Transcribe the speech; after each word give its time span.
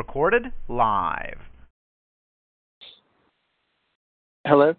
Recorded 0.00 0.46
live. 0.66 1.36
Hello? 4.46 4.74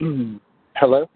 Hello? 0.76 1.08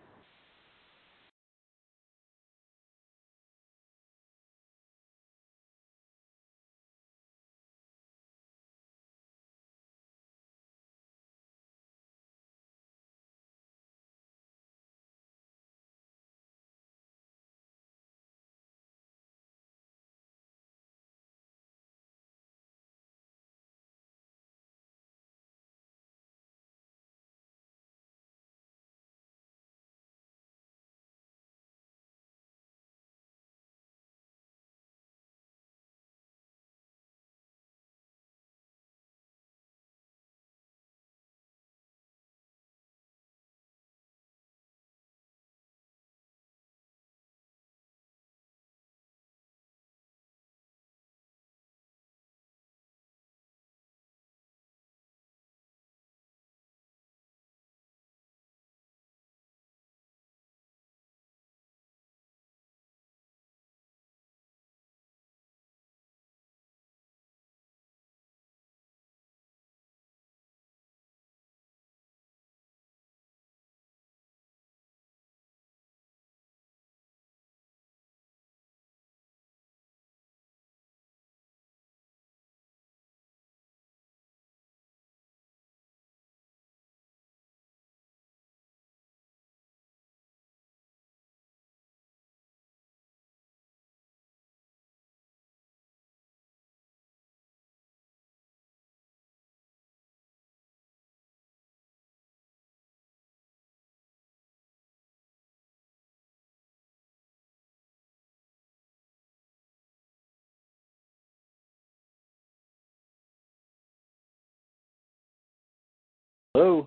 Hello? 116.54 116.86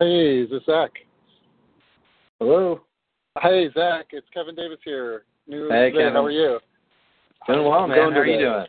Hey, 0.00 0.40
is 0.40 0.50
this 0.50 0.62
Zach? 0.66 0.90
Hello? 2.40 2.80
Hey, 3.40 3.68
Zach, 3.74 4.06
it's 4.10 4.26
Kevin 4.34 4.56
Davis 4.56 4.80
here. 4.84 5.22
New 5.46 5.68
Hey, 5.68 5.90
today. 5.90 5.98
Kevin. 5.98 6.14
How 6.14 6.24
are 6.24 6.32
you? 6.32 6.58
Doing 7.46 7.64
well, 7.64 7.86
man. 7.86 7.96
How 7.96 8.18
are 8.18 8.26
you 8.26 8.38
doing? 8.38 8.66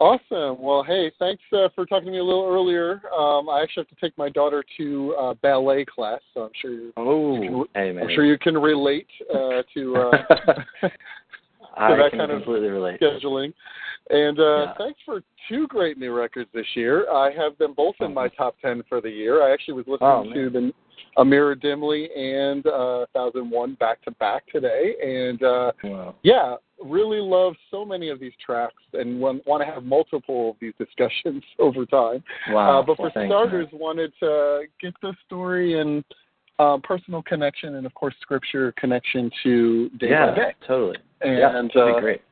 Awesome. 0.00 0.62
Well, 0.62 0.82
hey, 0.82 1.12
thanks 1.18 1.42
uh, 1.52 1.68
for 1.74 1.84
talking 1.84 2.06
to 2.06 2.12
me 2.12 2.18
a 2.18 2.24
little 2.24 2.48
earlier. 2.50 3.02
Um, 3.14 3.50
I 3.50 3.60
actually 3.62 3.82
have 3.82 3.98
to 3.98 4.00
take 4.00 4.16
my 4.16 4.30
daughter 4.30 4.64
to 4.78 5.14
uh, 5.20 5.34
ballet 5.42 5.84
class, 5.84 6.20
so 6.32 6.44
I'm 6.44 6.50
sure 6.58 6.70
you're. 6.72 6.92
Oh, 6.96 7.66
hey, 7.74 7.92
man. 7.92 8.04
I'm 8.04 8.14
sure 8.14 8.24
you 8.24 8.38
can 8.38 8.56
relate 8.56 9.08
uh, 9.34 9.62
to 9.74 9.96
uh, 9.96 10.88
I 11.76 11.96
that 11.96 12.10
can 12.10 12.18
kind 12.20 12.32
of 12.32 12.42
completely 12.42 12.68
relate. 12.68 13.00
scheduling. 13.00 13.52
And 14.10 14.38
uh, 14.38 14.42
Yeah. 14.42 14.74
thanks 14.78 15.00
for 15.04 15.22
two 15.48 15.66
great 15.68 15.96
new 15.98 16.12
records 16.12 16.50
this 16.52 16.66
year. 16.74 17.10
I 17.10 17.30
have 17.32 17.56
them 17.58 17.72
both 17.74 17.94
in 18.00 18.12
my 18.12 18.28
top 18.28 18.56
ten 18.60 18.82
for 18.88 19.00
the 19.00 19.10
year. 19.10 19.42
I 19.42 19.52
actually 19.52 19.74
was 19.74 19.86
listening 19.86 20.10
Oh, 20.10 20.34
to 20.34 20.50
the 20.50 20.72
A 21.16 21.24
Mirror 21.24 21.56
Dimly 21.56 22.10
and 22.14 22.66
uh, 22.66 23.06
Thousand 23.14 23.50
One 23.50 23.74
back 23.74 24.02
to 24.02 24.10
back 24.12 24.44
today, 24.52 24.94
and 25.02 25.42
uh, 25.42 25.72
Wow. 25.84 26.14
yeah, 26.22 26.56
really 26.82 27.20
love 27.20 27.54
so 27.70 27.84
many 27.84 28.08
of 28.08 28.18
these 28.18 28.32
tracks, 28.44 28.82
and 28.94 29.20
want, 29.20 29.46
want 29.46 29.62
to 29.64 29.72
have 29.72 29.84
multiple 29.84 30.50
of 30.50 30.56
these 30.60 30.74
discussions 30.78 31.42
over 31.58 31.86
time. 31.86 32.22
Wow. 32.50 32.80
Uh, 32.80 32.82
but 32.82 32.96
for 32.96 33.02
Well, 33.04 33.12
thanks, 33.14 33.30
starters, 33.30 33.68
wanted 33.72 34.12
to 34.20 34.62
get 34.80 34.94
the 35.00 35.14
story 35.26 35.80
and 35.80 36.04
uh, 36.58 36.78
personal 36.82 37.22
connection, 37.22 37.76
and 37.76 37.86
of 37.86 37.94
course, 37.94 38.14
scripture 38.20 38.72
connection 38.78 39.30
to 39.42 39.88
day 40.00 40.10
yeah, 40.10 40.30
by 40.30 40.34
day. 40.34 40.54
totally. 40.66 40.96
And 41.20 41.38
yeah, 41.38 41.52
that'd 41.52 41.76
uh, 41.76 41.94
be 41.94 42.00
great. 42.00 42.22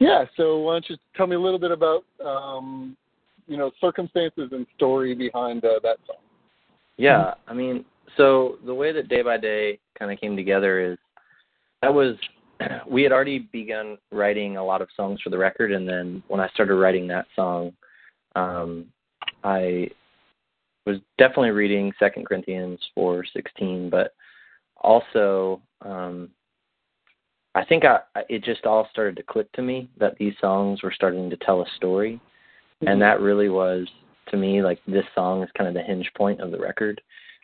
yeah, 0.00 0.24
so 0.36 0.58
why 0.58 0.74
don't 0.74 0.88
you 0.88 0.96
tell 1.16 1.26
me 1.26 1.36
a 1.36 1.40
little 1.40 1.58
bit 1.58 1.70
about 1.70 2.04
um, 2.24 2.96
you 3.46 3.56
know 3.56 3.70
circumstances 3.80 4.50
and 4.52 4.66
story 4.76 5.14
behind 5.14 5.64
uh, 5.64 5.80
that 5.82 5.98
song. 6.06 6.16
Yeah, 6.96 7.34
I 7.46 7.54
mean, 7.54 7.84
so 8.16 8.58
the 8.66 8.74
way 8.74 8.92
that 8.92 9.08
Day 9.08 9.22
by 9.22 9.36
Day 9.36 9.78
kind 9.98 10.12
of 10.12 10.20
came 10.20 10.36
together 10.36 10.80
is 10.80 10.98
that 11.82 11.92
was 11.92 12.16
we 12.90 13.02
had 13.02 13.12
already 13.12 13.40
begun 13.52 13.98
writing 14.10 14.56
a 14.56 14.64
lot 14.64 14.82
of 14.82 14.88
songs 14.96 15.20
for 15.22 15.30
the 15.30 15.38
record, 15.38 15.72
and 15.72 15.88
then 15.88 16.22
when 16.28 16.40
I 16.40 16.48
started 16.48 16.74
writing 16.74 17.06
that 17.08 17.26
song, 17.36 17.72
um, 18.34 18.86
I 19.44 19.90
was 20.88 20.98
definitely 21.18 21.50
reading 21.50 21.92
Second 21.98 22.26
Corinthians 22.26 22.80
four 22.94 23.24
sixteen, 23.32 23.90
but 23.90 24.14
also 24.78 25.60
um, 25.82 26.30
I 27.54 27.64
think 27.64 27.84
I 27.84 28.00
it 28.28 28.42
just 28.42 28.66
all 28.66 28.88
started 28.90 29.16
to 29.16 29.22
click 29.22 29.50
to 29.52 29.62
me 29.62 29.90
that 29.98 30.16
these 30.18 30.34
songs 30.40 30.82
were 30.82 30.92
starting 30.92 31.28
to 31.30 31.36
tell 31.36 31.60
a 31.62 31.66
story, 31.76 32.14
mm-hmm. 32.14 32.88
and 32.88 33.02
that 33.02 33.20
really 33.20 33.48
was 33.48 33.86
to 34.30 34.36
me 34.36 34.62
like 34.62 34.80
this 34.86 35.04
song 35.14 35.42
is 35.42 35.50
kind 35.56 35.68
of 35.68 35.74
the 35.74 35.82
hinge 35.82 36.10
point 36.16 36.40
of 36.40 36.50
the 36.50 36.58
record 36.58 37.00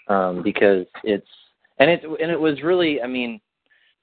um, 0.08 0.43
because 0.43 0.87
it's 1.02 1.26
and 1.79 1.90
it 1.90 2.02
and 2.05 2.31
it 2.31 2.40
was 2.40 2.62
really 2.62 3.02
I 3.02 3.06
mean 3.06 3.40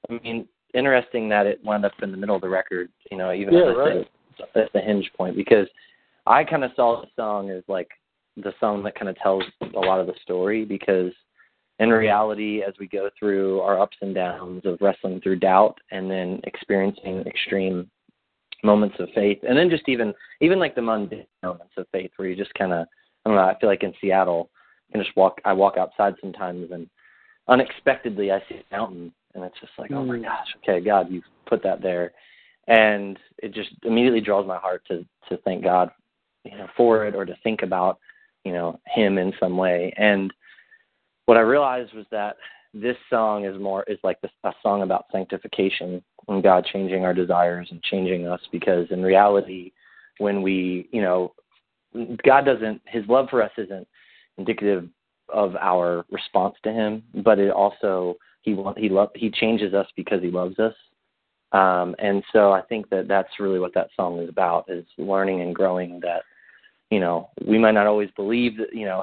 I 0.09 0.19
mean 0.21 0.47
interesting 0.73 1.29
that 1.29 1.45
it 1.45 1.63
wound 1.63 1.85
up 1.85 1.91
in 2.01 2.11
the 2.11 2.17
middle 2.17 2.35
of 2.35 2.41
the 2.41 2.49
record 2.49 2.89
you 3.11 3.17
know 3.17 3.31
even 3.31 3.53
yeah, 3.53 3.59
right. 3.59 4.07
that's 4.53 4.71
the 4.73 4.79
hinge 4.79 5.09
point 5.17 5.35
because 5.35 5.67
I 6.25 6.43
kind 6.43 6.63
of 6.63 6.71
saw 6.75 7.01
the 7.01 7.07
song 7.15 7.49
as 7.49 7.63
like 7.67 7.89
the 8.37 8.53
song 8.59 8.83
that 8.83 8.95
kind 8.95 9.09
of 9.09 9.17
tells 9.17 9.43
a 9.75 9.79
lot 9.79 9.99
of 9.99 10.07
the 10.07 10.13
story 10.23 10.65
because 10.65 11.11
in 11.79 11.89
reality 11.89 12.61
as 12.65 12.73
we 12.79 12.87
go 12.87 13.09
through 13.17 13.59
our 13.61 13.79
ups 13.79 13.97
and 14.01 14.15
downs 14.15 14.61
of 14.65 14.77
wrestling 14.81 15.19
through 15.21 15.37
doubt 15.37 15.77
and 15.91 16.09
then 16.09 16.39
experiencing 16.43 17.21
extreme 17.25 17.89
moments 18.63 18.95
of 18.99 19.09
faith 19.15 19.39
and 19.47 19.57
then 19.57 19.69
just 19.69 19.89
even 19.89 20.13
even 20.39 20.59
like 20.59 20.75
the 20.75 20.81
mundane 20.81 21.25
moments 21.43 21.73
of 21.77 21.87
faith 21.91 22.11
where 22.15 22.27
you 22.27 22.35
just 22.35 22.53
kind 22.53 22.71
of 22.71 22.85
I 23.25 23.29
don't 23.29 23.35
know 23.35 23.43
I 23.43 23.57
feel 23.59 23.69
like 23.69 23.83
in 23.83 23.93
Seattle 23.99 24.49
I 24.89 24.91
can 24.93 25.03
just 25.03 25.17
walk 25.17 25.41
I 25.43 25.53
walk 25.53 25.77
outside 25.77 26.13
sometimes 26.21 26.71
and 26.71 26.87
unexpectedly 27.47 28.31
I 28.31 28.39
see 28.47 28.55
a 28.55 28.75
mountain 28.75 29.11
and 29.33 29.43
it's 29.43 29.59
just 29.59 29.73
like 29.79 29.89
mm. 29.89 29.97
oh 29.97 30.05
my 30.05 30.17
mm. 30.17 30.23
gosh 30.23 30.47
okay 30.57 30.79
God 30.79 31.07
you've 31.09 31.23
put 31.47 31.63
that 31.63 31.81
there 31.81 32.13
and 32.67 33.17
it 33.39 33.53
just 33.53 33.71
immediately 33.83 34.21
draws 34.21 34.45
my 34.45 34.57
heart 34.57 34.83
to 34.89 35.03
to 35.29 35.37
thank 35.37 35.63
God 35.63 35.89
you 36.43 36.57
know 36.57 36.67
for 36.77 37.07
it 37.07 37.15
or 37.15 37.25
to 37.25 37.35
think 37.43 37.63
about 37.63 37.97
you 38.43 38.53
know 38.53 38.79
him 38.87 39.17
in 39.17 39.33
some 39.39 39.57
way. 39.57 39.93
And 39.97 40.33
what 41.25 41.37
I 41.37 41.41
realized 41.41 41.93
was 41.93 42.05
that 42.11 42.37
this 42.73 42.97
song 43.09 43.45
is 43.45 43.59
more 43.59 43.83
is 43.83 43.99
like 44.03 44.19
this, 44.21 44.31
a 44.43 44.53
song 44.63 44.81
about 44.81 45.05
sanctification 45.11 46.01
and 46.27 46.43
God 46.43 46.65
changing 46.71 47.03
our 47.03 47.13
desires 47.13 47.67
and 47.71 47.81
changing 47.83 48.27
us 48.27 48.41
because 48.51 48.87
in 48.91 49.03
reality 49.03 49.71
when 50.19 50.41
we 50.41 50.87
you 50.91 51.01
know 51.01 51.33
God 52.23 52.45
doesn't 52.45 52.81
his 52.85 53.05
love 53.07 53.27
for 53.29 53.41
us 53.41 53.51
isn't 53.57 53.87
indicative 54.37 54.87
of 55.33 55.55
our 55.57 56.05
response 56.11 56.55
to 56.63 56.71
him 56.71 57.03
but 57.23 57.39
it 57.39 57.51
also 57.51 58.15
he 58.41 58.57
he 58.77 58.89
love 58.89 59.09
he 59.15 59.29
changes 59.29 59.73
us 59.73 59.87
because 59.95 60.21
he 60.21 60.31
loves 60.31 60.57
us. 60.59 60.73
Um 61.51 61.95
and 61.99 62.23
so 62.31 62.51
I 62.51 62.61
think 62.61 62.89
that 62.89 63.07
that's 63.07 63.39
really 63.39 63.59
what 63.59 63.73
that 63.73 63.89
song 63.95 64.19
is 64.19 64.29
about 64.29 64.69
is 64.69 64.85
learning 64.97 65.41
and 65.41 65.53
growing 65.53 65.99
that 66.01 66.23
you 66.91 66.99
know 66.99 67.29
we 67.47 67.57
might 67.57 67.71
not 67.71 67.87
always 67.87 68.09
believe 68.15 68.57
that 68.57 68.73
you 68.73 68.85
know 68.85 69.01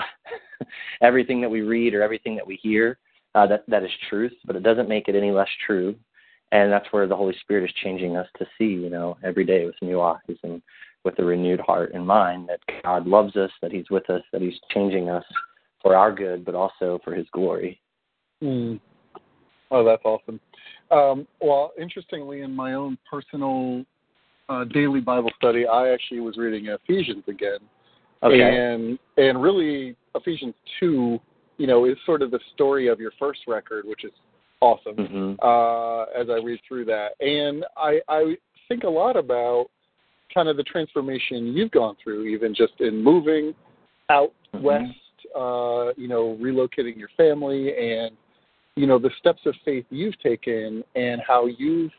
everything 1.02 1.40
that 1.40 1.50
we 1.50 1.62
read 1.62 1.94
or 1.94 2.02
everything 2.02 2.37
that 2.37 2.46
we 2.46 2.56
hear 2.62 2.99
uh, 3.35 3.46
that 3.46 3.64
that 3.69 3.82
is 3.82 3.90
truth, 4.08 4.32
but 4.44 4.56
it 4.56 4.62
doesn't 4.62 4.88
make 4.88 5.08
it 5.08 5.14
any 5.14 5.31
less 5.31 5.49
true. 5.67 5.94
And 6.50 6.73
that's 6.73 6.87
where 6.93 7.06
the 7.06 7.17
Holy 7.17 7.35
Spirit 7.43 7.64
is 7.64 7.76
changing 7.82 8.17
us 8.17 8.26
to 8.38 8.46
see, 8.56 8.64
you 8.64 8.88
know, 8.88 9.19
every 9.23 9.44
day 9.44 9.67
with 9.67 9.75
new 9.82 10.00
eyes 10.00 10.17
and 10.43 10.62
with 11.05 11.19
a 11.19 11.25
renewed 11.25 11.61
heart 11.61 11.93
and 11.93 12.06
mind 12.06 12.49
that 12.49 12.61
God 12.82 13.06
loves 13.06 13.37
us, 13.37 13.50
that 13.61 13.70
He's 13.70 13.88
with 13.91 14.08
us, 14.08 14.23
that 14.32 14.41
He's 14.41 14.58
changing 14.73 15.11
us 15.11 15.25
for 15.82 15.94
our 15.94 16.11
good, 16.11 16.44
but 16.44 16.55
also 16.55 16.99
for 17.05 17.14
His 17.14 17.26
glory. 17.32 17.81
Mm. 18.43 18.81
Oh, 19.70 19.84
that's 19.84 20.02
awesome. 20.05 20.41
Um, 20.91 21.26
well, 21.43 21.73
interestingly, 21.79 22.41
in 22.41 22.56
my 22.56 22.73
own 22.73 22.96
personal 23.11 23.84
uh, 24.49 24.64
daily 24.64 25.00
Bible 25.00 25.31
study, 25.37 25.67
I 25.67 25.91
actually 25.91 26.20
was 26.20 26.38
reading 26.38 26.67
Ephesians 26.67 27.25
again, 27.29 27.58
okay. 28.23 28.41
and 28.41 28.99
and 29.17 29.43
really 29.43 29.97
Ephesians 30.15 30.55
two, 30.81 31.19
you 31.56 31.67
know, 31.67 31.85
is 31.85 31.97
sort 32.06 32.23
of 32.23 32.31
the 32.31 32.41
story 32.55 32.88
of 32.88 33.00
your 33.00 33.12
first 33.19 33.41
record, 33.47 33.85
which 33.87 34.05
is 34.05 34.12
awesome. 34.61 34.97
Mm-hmm. 34.97 35.35
Uh, 35.43 36.20
as 36.20 36.29
I 36.31 36.44
read 36.44 36.61
through 36.67 36.87
that, 36.87 37.11
and 37.20 37.65
I 37.76 38.00
I 38.09 38.37
think 38.69 38.85
a 38.85 38.88
lot 38.88 39.17
about 39.17 39.67
kind 40.32 40.49
of 40.49 40.56
the 40.56 40.62
transformation 40.62 41.55
you've 41.56 41.70
gone 41.70 41.97
through, 42.03 42.26
even 42.26 42.55
just 42.55 42.75
in 42.81 43.03
moving 43.03 43.55
out 44.11 44.32
mm-hmm. 44.55 44.65
west, 44.65 44.93
uh, 45.35 45.93
you 45.97 46.09
know, 46.09 46.37
relocating 46.41 46.97
your 46.97 47.09
family, 47.17 47.73
and 47.76 48.17
you 48.76 48.87
know 48.87 48.99
the 48.99 49.11
steps 49.19 49.41
of 49.47 49.55
faith 49.65 49.85
you've 49.91 50.19
taken, 50.20 50.82
and 50.94 51.20
how 51.26 51.47
you've 51.47 51.93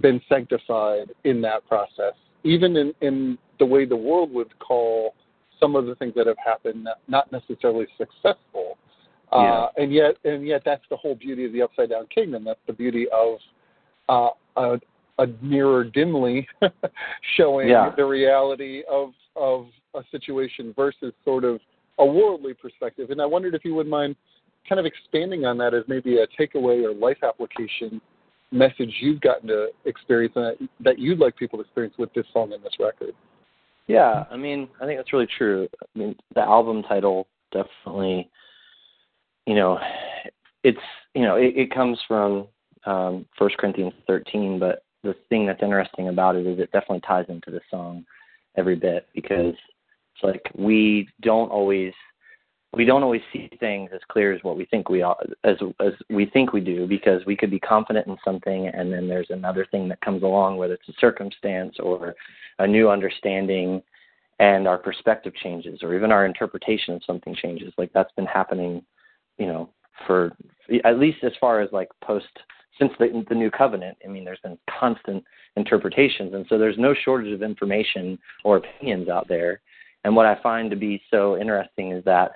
been 0.00 0.20
sanctified 0.28 1.12
in 1.24 1.40
that 1.42 1.66
process, 1.68 2.14
even 2.42 2.76
in 2.76 2.94
in 3.00 3.38
the 3.58 3.66
way 3.66 3.84
the 3.84 3.96
world 3.96 4.32
would 4.32 4.58
call 4.58 5.14
some 5.60 5.76
of 5.76 5.86
the 5.86 5.94
things 5.96 6.12
that 6.16 6.26
have 6.26 6.36
happened 6.44 6.88
not 7.08 7.30
necessarily 7.32 7.86
successful. 7.96 8.76
Uh, 9.32 9.42
yeah. 9.42 9.52
Uh, 9.52 9.68
and 9.76 9.92
yet, 9.92 10.14
and 10.24 10.46
yet, 10.46 10.62
that's 10.64 10.84
the 10.90 10.96
whole 10.96 11.14
beauty 11.14 11.44
of 11.44 11.52
the 11.52 11.62
upside 11.62 11.90
down 11.90 12.06
kingdom. 12.14 12.44
That's 12.44 12.60
the 12.66 12.72
beauty 12.72 13.06
of 13.12 13.38
uh, 14.08 14.30
a, 14.56 14.80
a 15.18 15.26
mirror 15.42 15.84
dimly 15.84 16.46
showing 17.36 17.68
yeah. 17.68 17.90
the 17.96 18.04
reality 18.04 18.82
of 18.90 19.10
of 19.36 19.66
a 19.94 20.02
situation 20.10 20.72
versus 20.76 21.12
sort 21.24 21.44
of 21.44 21.60
a 21.98 22.04
worldly 22.04 22.54
perspective. 22.54 23.10
And 23.10 23.20
I 23.20 23.26
wondered 23.26 23.54
if 23.54 23.64
you 23.64 23.74
would 23.74 23.86
mind 23.86 24.16
kind 24.68 24.78
of 24.78 24.86
expanding 24.86 25.44
on 25.44 25.58
that 25.58 25.74
as 25.74 25.84
maybe 25.88 26.18
a 26.18 26.26
takeaway 26.40 26.84
or 26.84 26.94
life 26.94 27.18
application 27.22 28.00
message 28.50 28.94
you've 29.00 29.20
gotten 29.20 29.48
to 29.48 29.68
experience 29.84 30.34
that, 30.34 30.56
that 30.80 30.98
you'd 30.98 31.18
like 31.18 31.36
people 31.36 31.58
to 31.58 31.64
experience 31.64 31.94
with 31.98 32.12
this 32.14 32.24
song 32.32 32.52
and 32.52 32.62
this 32.62 32.74
record. 32.78 33.14
Yeah, 33.86 34.24
I 34.30 34.36
mean, 34.36 34.68
I 34.80 34.86
think 34.86 34.98
that's 34.98 35.12
really 35.12 35.28
true. 35.38 35.68
I 35.82 35.98
mean, 35.98 36.16
the 36.34 36.40
album 36.40 36.82
title 36.82 37.28
definitely, 37.52 38.30
you 39.46 39.54
know, 39.54 39.78
it's 40.62 40.78
you 41.14 41.22
know, 41.22 41.36
it, 41.36 41.54
it 41.56 41.74
comes 41.74 41.98
from 42.08 42.48
um, 42.86 43.26
First 43.38 43.56
Corinthians 43.58 43.92
13, 44.06 44.58
but 44.58 44.84
the 45.02 45.14
thing 45.28 45.46
that's 45.46 45.62
interesting 45.62 46.08
about 46.08 46.36
it 46.36 46.46
is 46.46 46.58
it 46.58 46.72
definitely 46.72 47.02
ties 47.06 47.26
into 47.28 47.50
the 47.50 47.60
song 47.70 48.04
every 48.56 48.74
bit 48.74 49.06
because 49.14 49.54
it's 50.14 50.22
like 50.22 50.42
we 50.56 51.08
don't 51.20 51.50
always 51.50 51.92
we 52.76 52.84
don't 52.84 53.02
always 53.02 53.22
see 53.32 53.50
things 53.60 53.90
as 53.94 54.00
clear 54.08 54.32
as 54.32 54.42
what 54.42 54.56
we 54.56 54.64
think 54.66 54.88
we 54.88 55.02
are 55.02 55.16
as 55.44 55.56
as 55.80 55.92
we 56.10 56.26
think 56.26 56.52
we 56.52 56.60
do 56.60 56.86
because 56.86 57.24
we 57.26 57.36
could 57.36 57.50
be 57.50 57.60
confident 57.60 58.06
in 58.06 58.16
something 58.24 58.68
and 58.68 58.92
then 58.92 59.08
there's 59.08 59.30
another 59.30 59.66
thing 59.70 59.88
that 59.88 60.00
comes 60.00 60.22
along 60.22 60.56
whether 60.56 60.74
it's 60.74 60.88
a 60.88 61.00
circumstance 61.00 61.76
or 61.78 62.14
a 62.58 62.66
new 62.66 62.88
understanding 62.88 63.82
and 64.40 64.66
our 64.66 64.78
perspective 64.78 65.32
changes 65.34 65.80
or 65.82 65.94
even 65.94 66.10
our 66.10 66.26
interpretation 66.26 66.94
of 66.94 67.02
something 67.06 67.34
changes. 67.34 67.72
Like 67.78 67.92
that's 67.92 68.12
been 68.12 68.26
happening 68.26 68.82
you 69.38 69.46
know 69.46 69.70
for 70.06 70.32
at 70.84 70.98
least 70.98 71.18
as 71.22 71.32
far 71.40 71.60
as 71.60 71.70
like 71.72 71.88
post 72.02 72.26
since 72.78 72.92
the, 72.98 73.24
the 73.28 73.34
new 73.34 73.50
covenant. 73.50 73.98
I 74.04 74.08
mean 74.08 74.24
there's 74.24 74.40
been 74.40 74.58
constant 74.80 75.24
interpretations 75.56 76.34
and 76.34 76.46
so 76.48 76.58
there's 76.58 76.78
no 76.78 76.94
shortage 77.04 77.32
of 77.32 77.42
information 77.42 78.18
or 78.42 78.56
opinions 78.58 79.08
out 79.08 79.28
there. 79.28 79.60
And 80.04 80.14
what 80.14 80.26
i 80.26 80.40
find 80.42 80.70
to 80.70 80.76
be 80.76 81.02
so 81.10 81.38
interesting 81.38 81.92
is 81.92 82.04
that 82.04 82.32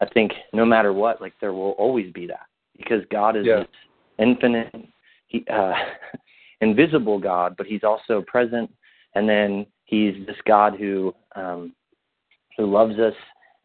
I 0.00 0.06
think 0.06 0.32
no 0.52 0.64
matter 0.64 0.92
what, 0.92 1.20
like 1.20 1.34
there 1.40 1.52
will 1.52 1.72
always 1.72 2.12
be 2.12 2.26
that 2.26 2.46
because 2.76 3.04
God 3.10 3.36
is 3.36 3.46
yeah. 3.46 3.64
infinite, 4.18 4.74
he, 5.26 5.44
uh, 5.52 5.74
invisible 6.60 7.18
God, 7.18 7.54
but 7.56 7.66
He's 7.66 7.84
also 7.84 8.22
present, 8.26 8.70
and 9.14 9.28
then 9.28 9.66
He's 9.84 10.14
this 10.26 10.36
God 10.46 10.76
who 10.78 11.14
um, 11.36 11.74
who 12.56 12.66
loves 12.66 12.98
us, 12.98 13.14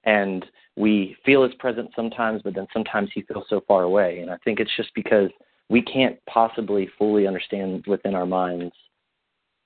and 0.03 0.45
we 0.75 1.15
feel 1.25 1.43
His 1.43 1.55
presence 1.55 1.89
sometimes, 1.95 2.41
but 2.43 2.53
then 2.53 2.67
sometimes 2.73 3.09
He 3.13 3.21
feels 3.23 3.45
so 3.49 3.61
far 3.67 3.83
away, 3.83 4.19
and 4.19 4.29
I 4.29 4.37
think 4.43 4.59
it's 4.59 4.75
just 4.75 4.93
because 4.95 5.29
we 5.69 5.81
can't 5.81 6.17
possibly 6.29 6.89
fully 6.97 7.27
understand 7.27 7.85
within 7.87 8.13
our 8.13 8.25
minds 8.25 8.73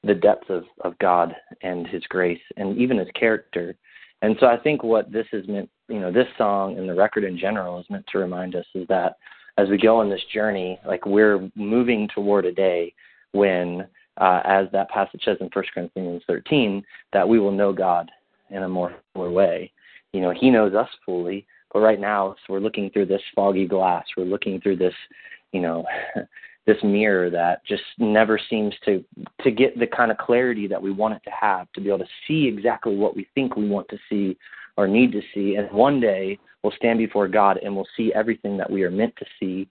the 0.03 0.15
depth 0.15 0.49
of, 0.49 0.63
of 0.81 0.97
God 0.99 1.35
and 1.61 1.85
His 1.87 2.03
grace 2.03 2.39
and 2.57 2.77
even 2.77 2.97
His 2.97 3.09
character. 3.19 3.75
And 4.21 4.35
so 4.39 4.47
I 4.47 4.57
think 4.57 4.83
what 4.83 5.11
this 5.11 5.27
is 5.33 5.47
meant 5.47 5.69
you 5.89 5.99
know 5.99 6.11
this 6.11 6.27
song 6.37 6.77
and 6.77 6.87
the 6.87 6.93
record 6.93 7.23
in 7.23 7.37
general 7.37 7.79
is 7.79 7.85
meant 7.89 8.05
to 8.11 8.19
remind 8.19 8.55
us 8.55 8.65
is 8.75 8.87
that 8.87 9.17
as 9.57 9.67
we 9.69 9.77
go 9.77 9.99
on 9.99 10.09
this 10.09 10.21
journey, 10.33 10.79
like 10.85 11.05
we're 11.05 11.49
moving 11.55 12.07
toward 12.15 12.45
a 12.45 12.51
day 12.51 12.93
when, 13.33 13.85
uh, 14.17 14.41
as 14.45 14.67
that 14.71 14.89
passage 14.89 15.21
says 15.25 15.37
in 15.41 15.49
1 15.51 15.65
Corinthians 15.73 16.23
13, 16.27 16.81
that 17.11 17.27
we 17.27 17.39
will 17.39 17.51
know 17.51 17.73
God 17.73 18.09
in 18.51 18.63
a 18.63 18.69
more 18.69 18.95
fuller 19.13 19.29
way. 19.29 19.71
You 20.13 20.21
know, 20.21 20.31
He 20.31 20.49
knows 20.49 20.73
us 20.73 20.87
fully, 21.05 21.45
but 21.73 21.81
right 21.81 21.99
now 21.99 22.35
so 22.47 22.53
we're 22.53 22.59
looking 22.59 22.89
through 22.89 23.07
this 23.07 23.21
foggy 23.35 23.67
glass. 23.67 24.05
We're 24.15 24.23
looking 24.23 24.61
through 24.61 24.77
this, 24.77 24.95
you 25.51 25.61
know, 25.61 25.85
this 26.65 26.77
mirror 26.83 27.29
that 27.31 27.65
just 27.65 27.83
never 27.97 28.39
seems 28.49 28.75
to 28.85 29.03
to 29.41 29.51
get 29.51 29.77
the 29.79 29.87
kind 29.87 30.11
of 30.11 30.17
clarity 30.17 30.67
that 30.67 30.81
we 30.81 30.91
want 30.91 31.15
it 31.15 31.21
to 31.23 31.31
have 31.31 31.71
to 31.73 31.81
be 31.81 31.87
able 31.87 31.99
to 31.99 32.05
see 32.27 32.47
exactly 32.47 32.95
what 32.95 33.15
we 33.15 33.27
think 33.33 33.55
we 33.55 33.67
want 33.67 33.87
to 33.89 33.97
see 34.09 34.37
or 34.79 34.87
need 34.87 35.11
to 35.11 35.21
see 35.33 35.55
and 35.55 35.69
one 35.71 35.99
day 35.99 36.39
we'll 36.63 36.71
stand 36.77 36.99
before 36.99 37.27
God 37.27 37.59
and 37.61 37.75
we'll 37.75 37.87
see 37.97 38.13
everything 38.15 38.55
that 38.57 38.71
we 38.71 38.83
are 38.83 38.89
meant 38.89 39.13
to 39.17 39.25
see. 39.37 39.67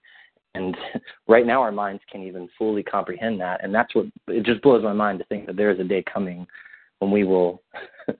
And 0.53 0.77
right 1.27 1.47
now 1.47 1.61
our 1.61 1.71
minds 1.71 2.03
can't 2.11 2.25
even 2.25 2.47
fully 2.59 2.83
comprehend 2.83 3.41
that. 3.41 3.63
And 3.63 3.73
that's 3.73 3.95
what 3.95 4.05
it 4.27 4.45
just 4.45 4.61
blows 4.61 4.83
my 4.83 4.93
mind 4.93 5.17
to 5.17 5.25
think 5.25 5.47
that 5.47 5.55
there 5.55 5.71
is 5.71 5.79
a 5.79 5.83
day 5.83 6.03
coming 6.03 6.45
when 6.99 7.09
we 7.09 7.23
will 7.23 7.63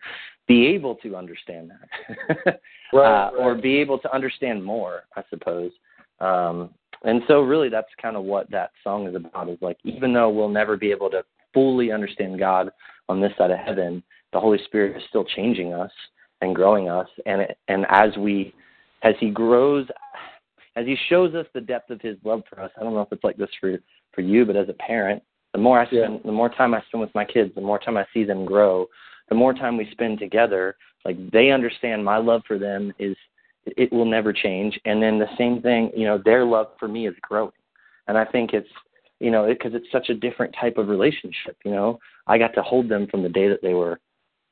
be 0.48 0.66
able 0.66 0.96
to 0.96 1.16
understand 1.16 1.72
that. 1.72 2.60
Right, 2.92 3.28
uh, 3.28 3.32
or 3.38 3.54
be 3.54 3.78
able 3.78 4.00
to 4.00 4.12
understand 4.12 4.66
more 4.66 5.04
i 5.16 5.22
suppose. 5.30 5.72
Um, 6.20 6.72
and 7.04 7.22
so 7.28 7.42
really 7.42 7.70
that's 7.70 7.88
kind 8.02 8.16
of 8.16 8.24
what 8.24 8.50
that 8.50 8.72
song 8.84 9.06
is 9.06 9.14
about 9.14 9.48
is 9.48 9.60
like 9.62 9.78
even 9.84 10.12
though 10.12 10.32
we'll 10.32 10.50
never 10.50 10.76
be 10.76 10.90
able 10.90 11.12
to 11.12 11.24
fully 11.54 11.92
understand 11.92 12.40
god 12.40 12.72
on 13.08 13.22
this 13.22 13.32
side 13.38 13.52
of 13.52 13.60
heaven 13.60 14.02
the 14.34 14.40
holy 14.40 14.58
spirit 14.66 14.98
is 14.98 15.04
still 15.08 15.24
changing 15.24 15.72
us 15.72 15.92
and 16.42 16.56
growing 16.56 16.90
us 16.90 17.08
and 17.26 17.42
it, 17.42 17.58
and 17.68 17.86
as 17.90 18.16
we 18.18 18.54
as 19.04 19.16
he 19.20 19.30
grows 19.30 19.88
as 20.76 20.86
he 20.86 20.96
shows 21.10 21.36
us 21.36 21.46
the 21.54 21.62
depth 21.62 21.90
of 21.90 22.02
his 22.02 22.18
love 22.24 22.42
for 22.50 22.60
us 22.60 22.72
i 22.80 22.84
don't 22.84 22.94
know 22.94 23.02
if 23.02 23.12
it's 23.12 23.24
like 23.24 23.38
this 23.38 23.50
for 23.60 23.78
for 24.14 24.22
you 24.22 24.46
but 24.46 24.56
as 24.56 24.70
a 24.70 24.74
parent 24.74 25.22
the 25.54 25.60
more 25.60 25.80
i 25.80 25.86
spend 25.88 26.16
yeah. 26.16 26.20
the 26.26 26.32
more 26.32 26.50
time 26.50 26.74
i 26.74 26.82
spend 26.88 27.02
with 27.02 27.14
my 27.16 27.26
kids 27.26 27.54
the 27.56 27.62
more 27.62 27.80
time 27.80 27.98
i 27.98 28.06
see 28.14 28.24
them 28.24 28.46
grow 28.46 28.86
the 29.30 29.36
more 29.36 29.54
time 29.54 29.78
we 29.78 29.90
spend 29.92 30.20
together 30.20 30.76
like 31.06 31.18
they 31.32 31.52
understand 31.52 32.04
my 32.04 32.18
love 32.18 32.42
for 32.48 32.58
them 32.58 32.94
is 33.00 33.16
it 33.78 33.92
will 33.92 34.06
never 34.06 34.34
change. 34.34 34.80
And 34.86 35.02
then 35.02 35.20
the 35.20 35.28
same 35.38 35.62
thing, 35.62 35.92
you 35.96 36.06
know, 36.06 36.20
their 36.24 36.46
love 36.46 36.68
for 36.80 36.88
me 36.88 37.08
is 37.08 37.16
growing. 37.22 37.52
And 38.08 38.18
I 38.18 38.26
think 38.26 38.54
it's, 38.54 38.70
you 39.20 39.32
know, 39.32 39.48
because 39.48 39.74
it, 39.74 39.78
it's 39.84 39.92
such 39.92 40.10
a 40.10 40.14
different 40.14 40.56
type 40.60 40.78
of 40.78 40.88
relationship. 40.88 41.58
You 41.64 41.72
know, 41.72 42.00
I 42.28 42.38
got 42.38 42.54
to 42.56 42.62
hold 42.62 42.90
them 42.90 43.08
from 43.08 43.24
the 43.24 43.30
day 43.30 43.48
that 43.50 43.62
they 43.62 43.74
were, 43.74 44.00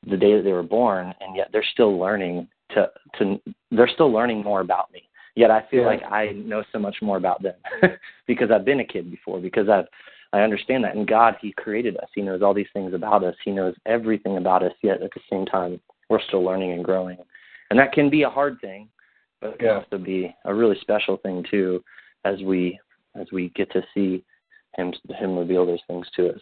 the 0.06 0.16
day 0.16 0.36
that 0.36 0.42
they 0.42 0.52
were 0.52 0.62
born, 0.62 1.14
and 1.20 1.36
yet 1.36 1.48
they're 1.52 1.64
still 1.72 1.98
learning 1.98 2.48
to, 2.70 2.90
to, 3.18 3.40
they're 3.70 3.88
still 3.88 4.12
learning 4.12 4.42
more 4.42 4.60
about 4.60 4.92
me. 4.92 5.02
Yet 5.34 5.50
I 5.50 5.64
feel 5.70 5.80
yeah. 5.80 5.86
like 5.86 6.02
I 6.10 6.30
know 6.32 6.64
so 6.72 6.78
much 6.78 6.96
more 7.00 7.16
about 7.16 7.42
them 7.42 7.54
because 8.26 8.50
I've 8.50 8.64
been 8.64 8.80
a 8.80 8.84
kid 8.84 9.10
before. 9.10 9.40
Because 9.40 9.68
I've, 9.68 9.86
I 10.32 10.40
understand 10.40 10.84
that. 10.84 10.96
And 10.96 11.06
God, 11.06 11.36
He 11.40 11.52
created 11.52 11.96
us. 11.98 12.08
He 12.14 12.22
knows 12.22 12.42
all 12.42 12.54
these 12.54 12.66
things 12.72 12.92
about 12.92 13.24
us. 13.24 13.34
He 13.44 13.52
knows 13.52 13.74
everything 13.86 14.36
about 14.36 14.62
us. 14.62 14.72
Yet 14.82 15.02
at 15.02 15.10
the 15.14 15.20
same 15.30 15.46
time, 15.46 15.80
we're 16.10 16.22
still 16.22 16.42
learning 16.42 16.72
and 16.72 16.84
growing. 16.84 17.18
And 17.70 17.78
that 17.78 17.92
can 17.92 18.10
be 18.10 18.22
a 18.22 18.30
hard 18.30 18.60
thing 18.60 18.88
but 19.40 19.50
it 19.50 19.58
can 19.58 19.68
yeah. 19.68 19.74
also 19.74 19.98
be 19.98 20.34
a 20.44 20.54
really 20.54 20.76
special 20.80 21.16
thing 21.18 21.44
too 21.50 21.82
as 22.24 22.40
we 22.42 22.78
as 23.14 23.26
we 23.32 23.50
get 23.50 23.70
to 23.72 23.82
see 23.94 24.24
him 24.76 24.92
him 25.10 25.38
reveal 25.38 25.66
those 25.66 25.82
things 25.86 26.06
to 26.16 26.30
us. 26.30 26.40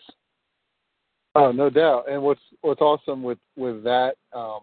Oh, 1.36 1.52
no 1.52 1.70
doubt. 1.70 2.10
And 2.10 2.22
what's 2.22 2.40
what's 2.62 2.80
awesome 2.80 3.22
with 3.22 3.38
with 3.56 3.82
that 3.84 4.14
um, 4.32 4.60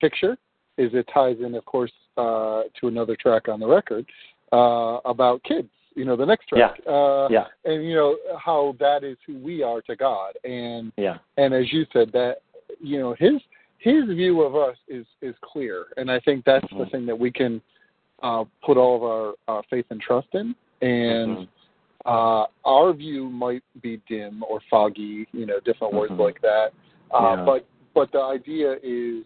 picture 0.00 0.36
is 0.78 0.90
it 0.92 1.08
ties 1.12 1.36
in, 1.44 1.54
of 1.54 1.64
course, 1.64 1.92
uh, 2.16 2.62
to 2.80 2.88
another 2.88 3.16
track 3.16 3.48
on 3.48 3.60
the 3.60 3.66
record 3.66 4.06
uh, 4.52 4.98
about 5.04 5.42
kids. 5.44 5.68
You 5.94 6.04
know, 6.04 6.16
the 6.16 6.26
next 6.26 6.48
track. 6.48 6.78
Yeah. 6.84 6.92
Uh, 6.92 7.28
yeah. 7.30 7.44
And 7.64 7.84
you 7.84 7.94
know 7.94 8.16
how 8.38 8.76
that 8.78 9.02
is 9.02 9.16
who 9.26 9.38
we 9.38 9.62
are 9.62 9.80
to 9.82 9.96
God, 9.96 10.34
and 10.44 10.92
yeah. 10.96 11.18
and 11.38 11.54
as 11.54 11.72
you 11.72 11.86
said 11.92 12.12
that 12.12 12.36
you 12.80 12.98
know 12.98 13.14
his 13.18 13.40
his 13.78 14.04
view 14.04 14.42
of 14.42 14.54
us 14.56 14.76
is 14.88 15.06
is 15.22 15.34
clear, 15.42 15.86
and 15.96 16.10
I 16.10 16.20
think 16.20 16.44
that's 16.44 16.64
mm-hmm. 16.66 16.80
the 16.80 16.86
thing 16.86 17.06
that 17.06 17.18
we 17.18 17.30
can 17.30 17.62
uh, 18.22 18.44
put 18.64 18.76
all 18.76 18.96
of 18.96 19.02
our 19.02 19.58
uh, 19.58 19.62
faith 19.70 19.86
and 19.90 20.00
trust 20.00 20.28
in. 20.34 20.54
And 20.82 21.30
mm-hmm. 21.30 21.42
Uh, 22.06 22.46
our 22.64 22.92
view 22.92 23.28
might 23.28 23.62
be 23.82 24.00
dim 24.08 24.44
or 24.48 24.60
foggy, 24.70 25.26
you 25.32 25.44
know, 25.46 25.58
different 25.60 25.92
words 25.92 26.12
Mhm. 26.12 26.20
like 26.20 26.40
that. 26.42 26.72
Uh, 27.10 27.36
Yeah. 27.38 27.44
But 27.44 27.66
but 27.94 28.12
the 28.12 28.20
idea 28.20 28.78
is 28.82 29.24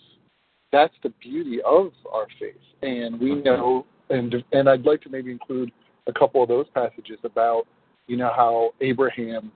that's 0.70 0.96
the 1.02 1.08
beauty 1.20 1.60
of 1.62 1.92
our 2.12 2.28
faith, 2.38 2.62
and 2.82 3.18
we 3.20 3.32
Mhm. 3.32 3.44
know. 3.44 3.86
And 4.08 4.44
and 4.52 4.68
I'd 4.68 4.86
like 4.86 5.00
to 5.02 5.08
maybe 5.08 5.30
include 5.30 5.70
a 6.06 6.12
couple 6.12 6.42
of 6.42 6.48
those 6.48 6.68
passages 6.70 7.18
about 7.24 7.66
you 8.06 8.16
know 8.16 8.30
how 8.30 8.74
Abraham, 8.80 9.52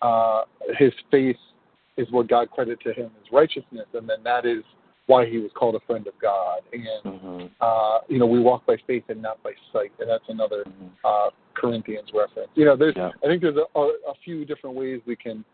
uh, 0.00 0.44
his 0.76 0.92
faith 1.10 1.38
is 1.96 2.10
what 2.10 2.26
God 2.26 2.50
credited 2.50 2.80
to 2.80 2.92
him 2.92 3.10
as 3.20 3.30
righteousness, 3.32 3.86
and 3.92 4.08
then 4.08 4.22
that 4.22 4.46
is 4.46 4.64
why 5.06 5.26
he 5.26 5.38
was 5.38 5.50
called 5.54 5.74
a 5.74 5.80
friend 5.86 6.06
of 6.06 6.14
God. 6.20 6.60
And 6.72 7.04
Mm-hmm. 7.04 7.46
uh, 7.60 7.98
you 8.08 8.18
know, 8.18 8.26
we 8.26 8.40
walk 8.40 8.64
by 8.66 8.76
faith 8.86 9.04
and 9.08 9.20
not 9.20 9.42
by 9.42 9.52
sight, 9.72 9.92
and 10.00 10.08
that's 10.08 10.24
another 10.28 10.64
Mm-hmm. 10.64 10.86
uh, 11.04 11.30
Corinthians 11.54 12.08
reference. 12.14 12.48
You 12.54 12.64
know, 12.64 12.76
there's 12.76 12.94
Yeah. 12.96 13.10
I 13.22 13.26
think 13.26 13.42
there's 13.42 13.56
a, 13.56 13.78
a, 13.78 13.82
a 14.08 14.14
few 14.24 14.44
different 14.44 14.74
ways 14.76 15.00
we 15.06 15.16
can 15.16 15.44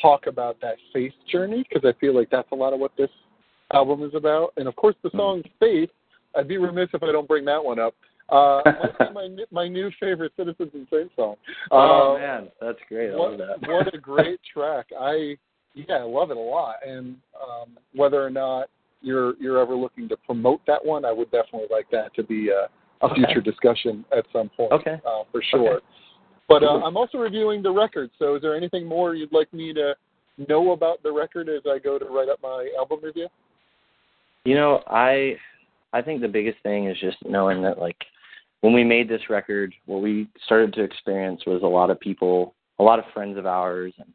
talk 0.00 0.26
about 0.26 0.60
that 0.60 0.76
faith 0.92 1.12
journey 1.30 1.64
because 1.68 1.84
I 1.88 1.98
feel 2.00 2.14
like 2.14 2.30
that's 2.30 2.50
a 2.52 2.54
lot 2.54 2.72
of 2.72 2.80
what 2.80 2.92
this 2.96 3.10
album 3.72 4.02
is 4.02 4.14
about. 4.14 4.52
And 4.56 4.66
of 4.66 4.74
course, 4.76 4.96
the 5.02 5.08
Mm-hmm. 5.10 5.18
song 5.18 5.42
"Faith." 5.60 5.90
I'd 6.34 6.48
be 6.48 6.56
remiss 6.56 6.88
if 6.94 7.02
I 7.02 7.12
don't 7.12 7.28
bring 7.28 7.44
that 7.44 7.62
one 7.62 7.78
up. 7.78 7.94
Uh, 8.30 8.62
my 9.12 9.28
my 9.50 9.68
new 9.68 9.90
favorite 10.00 10.32
Citizens 10.36 10.70
and 10.72 10.86
Saints 10.90 11.12
song. 11.14 11.36
oh 11.70 12.14
Uh, 12.16 12.18
man, 12.18 12.48
that's 12.60 12.78
great. 12.88 13.12
I 13.12 13.16
what, 13.16 13.30
love 13.32 13.38
that. 13.60 13.68
what 13.68 13.92
a 13.94 13.98
great 14.10 14.40
track. 14.50 14.86
I 14.98 15.36
yeah, 15.74 15.96
I 15.96 16.02
love 16.02 16.30
it 16.30 16.36
a 16.36 16.40
lot. 16.40 16.76
And 16.86 17.16
um, 17.40 17.78
whether 17.94 18.24
or 18.24 18.30
not 18.30 18.68
you're 19.00 19.34
you're 19.40 19.58
ever 19.58 19.74
looking 19.74 20.08
to 20.08 20.16
promote 20.16 20.60
that 20.66 20.84
one, 20.84 21.04
I 21.04 21.12
would 21.12 21.30
definitely 21.30 21.68
like 21.70 21.90
that 21.90 22.14
to 22.14 22.22
be 22.22 22.50
a, 22.50 22.68
a 23.04 23.06
Okay. 23.06 23.16
future 23.16 23.40
discussion 23.40 24.04
at 24.16 24.24
some 24.32 24.48
point. 24.56 24.72
Okay. 24.72 25.00
Uh, 25.04 25.24
for 25.32 25.42
sure. 25.42 25.76
Okay. 25.76 25.86
But 26.48 26.62
uh, 26.62 26.80
I'm 26.84 26.96
also 26.96 27.18
reviewing 27.18 27.62
the 27.62 27.70
record. 27.70 28.10
So 28.18 28.36
is 28.36 28.42
there 28.42 28.54
anything 28.54 28.86
more 28.86 29.14
you'd 29.14 29.32
like 29.32 29.52
me 29.52 29.72
to 29.72 29.94
know 30.48 30.72
about 30.72 31.02
the 31.02 31.10
record 31.10 31.48
as 31.48 31.62
I 31.66 31.78
go 31.78 31.98
to 31.98 32.04
write 32.04 32.28
up 32.28 32.38
my 32.42 32.68
album 32.78 33.00
review? 33.02 33.28
You 34.44 34.54
know, 34.54 34.82
I 34.86 35.36
I 35.92 36.02
think 36.02 36.20
the 36.20 36.28
biggest 36.28 36.58
thing 36.62 36.88
is 36.88 36.98
just 37.00 37.16
knowing 37.24 37.62
that 37.62 37.78
like 37.78 37.96
when 38.60 38.72
we 38.72 38.84
made 38.84 39.08
this 39.08 39.22
record, 39.28 39.74
what 39.86 40.02
we 40.02 40.28
started 40.44 40.72
to 40.74 40.82
experience 40.82 41.42
was 41.46 41.62
a 41.62 41.66
lot 41.66 41.90
of 41.90 41.98
people, 41.98 42.54
a 42.78 42.82
lot 42.82 42.98
of 42.98 43.04
friends 43.12 43.36
of 43.36 43.46
ours, 43.46 43.92
and 43.98 44.12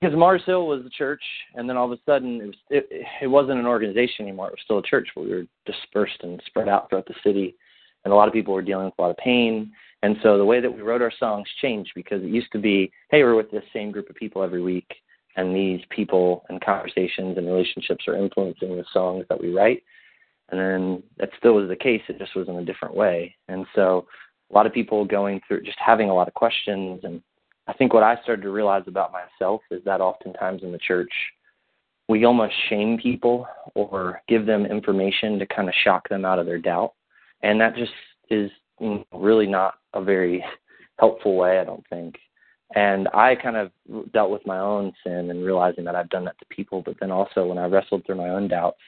because 0.00 0.16
Mars 0.16 0.42
Hill 0.44 0.66
was 0.66 0.82
the 0.82 0.90
church, 0.90 1.22
and 1.54 1.68
then 1.68 1.76
all 1.76 1.90
of 1.90 1.98
a 1.98 2.02
sudden 2.04 2.40
it 2.40 2.46
was 2.46 2.56
it, 2.70 3.06
it 3.22 3.26
wasn't 3.26 3.58
an 3.58 3.66
organization 3.66 4.26
anymore; 4.26 4.48
it 4.48 4.52
was 4.52 4.60
still 4.64 4.78
a 4.78 4.82
church. 4.82 5.08
But 5.14 5.24
we 5.24 5.30
were 5.30 5.46
dispersed 5.64 6.22
and 6.22 6.42
spread 6.46 6.68
out 6.68 6.88
throughout 6.88 7.06
the 7.06 7.14
city, 7.24 7.56
and 8.04 8.12
a 8.12 8.16
lot 8.16 8.28
of 8.28 8.34
people 8.34 8.54
were 8.54 8.62
dealing 8.62 8.86
with 8.86 8.94
a 8.98 9.02
lot 9.02 9.10
of 9.10 9.16
pain. 9.16 9.72
And 10.02 10.16
so 10.22 10.36
the 10.36 10.44
way 10.44 10.60
that 10.60 10.72
we 10.72 10.82
wrote 10.82 11.02
our 11.02 11.12
songs 11.18 11.48
changed 11.60 11.92
because 11.94 12.22
it 12.22 12.28
used 12.28 12.52
to 12.52 12.58
be, 12.58 12.92
hey, 13.10 13.22
we're 13.22 13.34
with 13.34 13.50
this 13.50 13.64
same 13.72 13.90
group 13.90 14.10
of 14.10 14.16
people 14.16 14.42
every 14.42 14.62
week, 14.62 14.86
and 15.36 15.56
these 15.56 15.80
people 15.90 16.44
and 16.48 16.60
conversations 16.60 17.38
and 17.38 17.46
relationships 17.46 18.04
are 18.06 18.16
influencing 18.16 18.76
the 18.76 18.84
songs 18.92 19.24
that 19.28 19.40
we 19.40 19.52
write. 19.52 19.82
And 20.50 20.60
then 20.60 21.02
that 21.18 21.30
still 21.38 21.54
was 21.54 21.68
the 21.68 21.76
case, 21.76 22.02
it 22.08 22.18
just 22.18 22.36
was 22.36 22.48
in 22.48 22.56
a 22.56 22.64
different 22.64 22.94
way. 22.94 23.34
And 23.48 23.66
so 23.74 24.06
a 24.50 24.54
lot 24.54 24.66
of 24.66 24.72
people 24.72 25.04
going 25.04 25.40
through 25.46 25.62
just 25.62 25.78
having 25.84 26.08
a 26.08 26.14
lot 26.14 26.28
of 26.28 26.34
questions. 26.34 27.00
And 27.02 27.20
I 27.66 27.72
think 27.72 27.92
what 27.92 28.02
I 28.02 28.20
started 28.22 28.42
to 28.42 28.50
realize 28.50 28.84
about 28.86 29.12
myself 29.12 29.60
is 29.70 29.82
that 29.84 30.00
oftentimes 30.00 30.62
in 30.62 30.72
the 30.72 30.78
church, 30.78 31.10
we 32.08 32.24
almost 32.24 32.54
shame 32.68 32.98
people 32.98 33.46
or 33.74 34.22
give 34.28 34.46
them 34.46 34.66
information 34.66 35.38
to 35.38 35.46
kind 35.46 35.68
of 35.68 35.74
shock 35.82 36.08
them 36.08 36.24
out 36.24 36.38
of 36.38 36.46
their 36.46 36.58
doubt. 36.58 36.92
And 37.42 37.60
that 37.60 37.74
just 37.74 37.92
is 38.30 38.50
really 39.12 39.46
not 39.46 39.74
a 39.94 40.02
very 40.02 40.44
helpful 40.98 41.36
way, 41.36 41.58
I 41.58 41.64
don't 41.64 41.86
think. 41.88 42.16
And 42.74 43.08
I 43.14 43.34
kind 43.36 43.56
of 43.56 43.70
dealt 44.12 44.30
with 44.30 44.46
my 44.46 44.58
own 44.58 44.92
sin 45.04 45.30
and 45.30 45.44
realizing 45.44 45.84
that 45.84 45.94
I've 45.94 46.10
done 46.10 46.24
that 46.24 46.38
to 46.38 46.46
people, 46.46 46.82
but 46.82 46.96
then 47.00 47.10
also 47.10 47.46
when 47.46 47.58
I 47.58 47.66
wrestled 47.66 48.04
through 48.04 48.16
my 48.16 48.28
own 48.28 48.48
doubts 48.48 48.80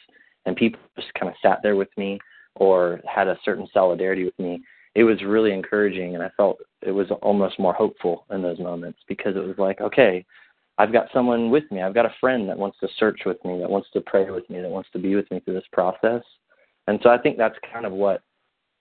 and 0.47 0.57
people 0.57 0.81
just 0.97 1.13
kind 1.15 1.29
of 1.29 1.37
sat 1.43 1.61
there 1.63 1.77
with 1.77 1.91
me 1.97 2.19
or 2.57 3.01
had 3.07 3.29
a 3.29 3.39
certain 3.45 3.69
solidarity 3.73 4.25
with 4.25 4.39
me, 4.39 4.63
it 4.99 5.05
was 5.05 5.23
really 5.23 5.53
encouraging 5.53 6.17
and 6.17 6.25
I 6.25 6.31
felt 6.37 6.59
it 6.83 6.91
was 6.91 7.07
almost 7.23 7.61
more 7.61 7.73
hopeful 7.73 8.27
in 8.33 8.43
those 8.43 8.59
moments 8.59 8.99
because 9.07 9.37
it 9.37 9.47
was 9.47 9.55
like, 9.57 9.81
okay, 9.81 10.27
I've 10.77 10.93
got 10.93 11.07
someone 11.15 11.51
with 11.51 11.71
me. 11.71 11.83
I've 11.83 11.95
got 11.95 12.05
a 12.05 12.15
friend 12.21 12.49
that 12.49 12.59
wants 12.59 12.79
to 12.81 12.89
search 12.99 13.21
with 13.25 13.37
me, 13.45 13.61
that 13.61 13.71
wants 13.71 13.89
to 13.93 14.01
pray 14.01 14.29
with 14.29 14.51
me, 14.51 14.61
that 14.61 14.69
wants 14.69 14.89
to 14.95 14.99
be 14.99 15.15
with 15.15 15.31
me 15.31 15.39
through 15.39 15.55
this 15.55 15.71
process. 15.73 16.23
And 16.89 16.99
so 17.05 17.11
I 17.11 17.19
think 17.19 17.39
that's 17.39 17.55
kind 17.73 17.87
of 17.87 17.93
what 17.93 18.23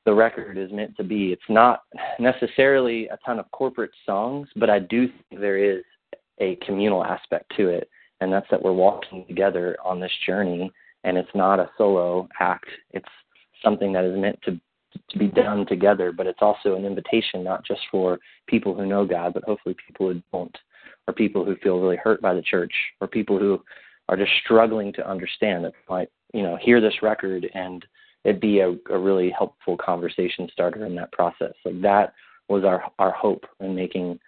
the 0.05 0.13
record 0.13 0.57
is 0.57 0.71
meant 0.71 0.97
to 0.97 1.03
be. 1.03 1.33
It's 1.33 1.41
not 1.49 1.81
necessarily 2.17 3.07
a 3.09 3.19
ton 3.23 3.37
of 3.37 3.51
corporate 3.51 3.91
songs, 4.03 4.47
but 4.55 4.71
I 4.71 4.79
do 4.79 5.07
think 5.07 5.39
there 5.39 5.59
is 5.59 5.83
a 6.39 6.55
communal 6.65 7.03
aspect 7.03 7.53
to 7.57 7.67
it, 7.67 7.91
and 8.21 8.33
that's 8.33 8.47
that 8.49 8.63
we're 8.63 8.73
walking 8.73 9.23
together 9.27 9.77
on 9.85 9.99
this 9.99 10.13
journey, 10.25 10.71
and 11.03 11.15
it's 11.15 11.35
not 11.35 11.59
a 11.59 11.69
solo 11.77 12.27
act. 12.39 12.69
It's 12.89 13.05
something 13.63 13.93
that 13.93 14.03
is 14.03 14.17
meant 14.17 14.39
to 14.45 14.59
to 15.09 15.19
be 15.19 15.27
done 15.27 15.65
together, 15.65 16.11
but 16.11 16.27
it's 16.27 16.41
also 16.41 16.75
an 16.75 16.85
invitation 16.85 17.43
not 17.43 17.65
just 17.65 17.81
for 17.91 18.19
people 18.47 18.73
who 18.73 18.85
know 18.85 19.05
God, 19.05 19.33
but 19.33 19.43
hopefully 19.43 19.75
people 19.87 20.11
who 20.11 20.21
don't, 20.31 20.57
or 21.07 21.13
people 21.13 21.45
who 21.45 21.55
feel 21.57 21.79
really 21.79 21.97
hurt 21.97 22.21
by 22.21 22.33
the 22.33 22.41
church, 22.41 22.73
or 23.01 23.07
people 23.07 23.39
who 23.39 23.61
are 24.09 24.17
just 24.17 24.31
struggling 24.43 24.93
to 24.93 25.09
understand 25.09 25.65
that 25.65 25.73
might 25.89 26.09
you 26.33 26.43
know 26.43 26.57
hear 26.61 26.81
this 26.81 27.01
record 27.01 27.49
and 27.53 27.85
it'd 28.23 28.41
be 28.41 28.59
a, 28.59 28.75
a 28.89 28.97
really 28.97 29.29
helpful 29.29 29.77
conversation 29.77 30.49
starter 30.51 30.85
in 30.85 30.95
that 30.95 31.11
process. 31.11 31.53
Like 31.65 31.81
that 31.81 32.13
was 32.49 32.63
our 32.63 32.83
our 32.99 33.11
hope 33.11 33.45
in 33.59 33.75
making 33.75 34.19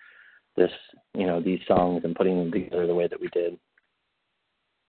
this 0.55 0.71
you 1.13 1.27
know 1.27 1.41
these 1.41 1.59
songs 1.67 2.01
and 2.03 2.15
putting 2.15 2.37
them 2.37 2.51
together 2.51 2.87
the 2.87 2.95
way 2.95 3.07
that 3.07 3.19
we 3.19 3.27
did. 3.29 3.57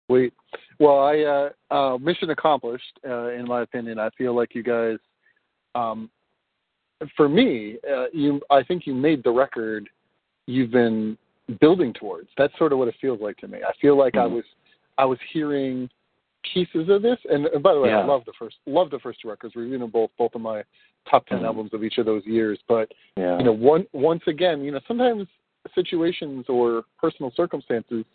Sweet. 0.07 0.33
Well, 0.79 0.99
I 0.99 1.19
uh, 1.19 1.49
uh, 1.73 1.97
mission 1.97 2.29
accomplished 2.29 2.99
uh, 3.07 3.29
in 3.29 3.47
my 3.47 3.61
opinion. 3.61 3.99
I 3.99 4.09
feel 4.11 4.35
like 4.35 4.55
you 4.55 4.63
guys, 4.63 4.97
um, 5.75 6.09
for 7.15 7.29
me, 7.29 7.77
uh, 7.89 8.05
you 8.13 8.41
I 8.49 8.63
think 8.63 8.85
you 8.85 8.93
made 8.93 9.23
the 9.23 9.31
record 9.31 9.89
you've 10.45 10.71
been 10.71 11.17
building 11.61 11.93
towards. 11.93 12.29
That's 12.37 12.55
sort 12.57 12.73
of 12.73 12.79
what 12.79 12.87
it 12.87 12.95
feels 12.99 13.21
like 13.21 13.37
to 13.37 13.47
me. 13.47 13.59
I 13.59 13.71
feel 13.81 13.97
like 13.97 14.13
mm-hmm. 14.13 14.33
I 14.33 14.35
was 14.35 14.43
I 14.97 15.05
was 15.05 15.19
hearing 15.31 15.89
pieces 16.53 16.89
of 16.89 17.01
this. 17.01 17.17
And, 17.29 17.45
and 17.47 17.63
by 17.63 17.73
the 17.73 17.79
way, 17.79 17.89
yeah. 17.89 17.99
I 17.99 18.05
love 18.05 18.23
the 18.25 18.33
first 18.37 18.57
love 18.65 18.89
the 18.89 18.99
first 18.99 19.21
two 19.21 19.29
records. 19.29 19.55
Reviewing 19.55 19.81
them 19.81 19.91
both 19.91 20.11
both 20.17 20.35
of 20.35 20.41
my 20.41 20.63
top 21.09 21.25
10 21.27 21.37
mm-hmm. 21.37 21.45
albums 21.45 21.73
of 21.73 21.83
each 21.83 21.97
of 21.97 22.05
those 22.05 22.25
years. 22.25 22.59
But 22.67 22.91
yeah. 23.17 23.37
you 23.37 23.43
know, 23.43 23.53
one 23.53 23.85
once 23.93 24.23
again, 24.27 24.63
you 24.63 24.71
know, 24.71 24.79
sometimes 24.87 25.27
situations 25.75 26.45
or 26.47 26.83
personal 26.99 27.31
circumstances 27.35 28.05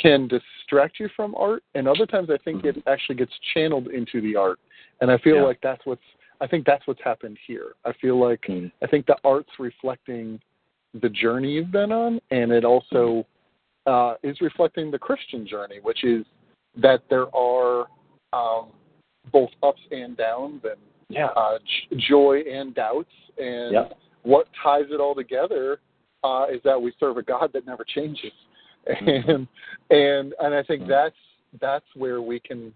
can 0.00 0.28
distract 0.28 1.00
you 1.00 1.08
from 1.16 1.34
art, 1.36 1.62
and 1.74 1.88
other 1.88 2.04
times 2.04 2.28
I 2.30 2.36
think 2.44 2.58
mm-hmm. 2.58 2.78
it 2.78 2.84
actually 2.86 3.14
gets 3.14 3.32
channeled 3.54 3.88
into 3.88 4.20
the 4.20 4.36
art. 4.36 4.58
And 5.00 5.10
I 5.10 5.18
feel 5.18 5.36
yeah. 5.36 5.42
like 5.42 5.58
that's 5.62 5.84
what's 5.84 6.02
I 6.40 6.46
think 6.46 6.66
that's 6.66 6.86
what's 6.86 7.02
happened 7.02 7.38
here. 7.46 7.72
I 7.84 7.92
feel 8.00 8.18
like 8.20 8.42
mm-hmm. 8.42 8.68
I 8.82 8.86
think 8.88 9.06
the 9.06 9.16
art's 9.24 9.50
reflecting 9.58 10.40
the 11.00 11.08
journey 11.08 11.52
you've 11.52 11.72
been 11.72 11.92
on, 11.92 12.20
and 12.30 12.52
it 12.52 12.64
also 12.64 13.26
uh, 13.86 14.14
is 14.22 14.40
reflecting 14.40 14.90
the 14.90 14.98
Christian 14.98 15.46
journey, 15.46 15.78
which 15.82 16.04
is 16.04 16.24
that 16.80 17.02
there 17.10 17.34
are 17.34 17.86
um, 18.32 18.68
both 19.32 19.50
ups 19.62 19.80
and 19.90 20.16
downs, 20.16 20.62
and 20.64 20.80
yeah. 21.08 21.26
uh, 21.36 21.58
j- 21.58 21.96
joy 22.08 22.42
and 22.50 22.74
doubts, 22.74 23.12
and 23.38 23.92
what 24.22 24.46
ties 24.62 24.86
it 24.90 25.00
all 25.00 25.14
together 25.14 25.78
uh, 26.24 26.46
is 26.52 26.60
that 26.64 26.80
we 26.80 26.92
serve 26.98 27.16
a 27.16 27.22
God 27.22 27.50
that 27.52 27.66
never 27.66 27.84
changes, 27.84 28.32
Mm-hmm. 28.88 29.30
and 29.30 29.48
and 29.90 30.34
and 30.40 30.54
I 30.54 30.62
think 30.62 30.86
that's 30.88 31.16
that's 31.60 31.84
where 31.94 32.22
we 32.22 32.40
can 32.40 32.72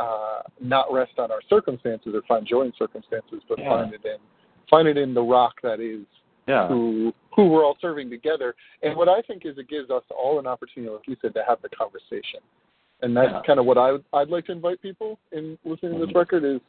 uh, 0.00 0.42
not 0.60 0.92
rest 0.92 1.12
on 1.18 1.30
our 1.30 1.42
circumstances 1.48 2.14
or 2.14 2.22
find 2.26 2.46
joy 2.46 2.62
in 2.62 2.72
circumstances, 2.78 3.42
but 3.48 3.58
Yeah. 3.58 3.68
find 3.68 3.94
it 3.94 4.04
in 4.04 4.18
find 4.68 4.86
it 4.86 4.96
in 4.96 5.12
the 5.12 5.22
rock 5.22 5.60
that 5.62 5.80
is 5.80 6.06
Yeah. 6.46 6.68
who 6.68 7.12
who 7.34 7.48
we're 7.48 7.64
all 7.64 7.76
serving 7.80 8.10
together. 8.10 8.54
And 8.82 8.96
what 8.96 9.08
I 9.08 9.22
think 9.22 9.46
is 9.46 9.56
it 9.58 9.68
gives 9.68 9.90
us 9.90 10.02
all 10.10 10.38
an 10.38 10.46
opportunity, 10.46 10.92
like 10.92 11.06
you 11.06 11.16
said, 11.22 11.34
to 11.34 11.44
have 11.44 11.60
the 11.62 11.68
conversation. 11.68 12.40
And 13.02 13.16
that's 13.16 13.32
Yeah. 13.32 13.42
kind 13.42 13.58
of 13.60 13.66
what 13.66 13.78
I 13.78 13.92
would, 13.92 14.04
I'd 14.12 14.28
like 14.28 14.46
to 14.46 14.52
invite 14.52 14.80
people 14.82 15.18
in 15.32 15.58
listening 15.64 15.92
to 15.94 16.06
this 16.06 16.12
Mhm. 16.12 16.18
record 16.18 16.44
is, 16.44 16.60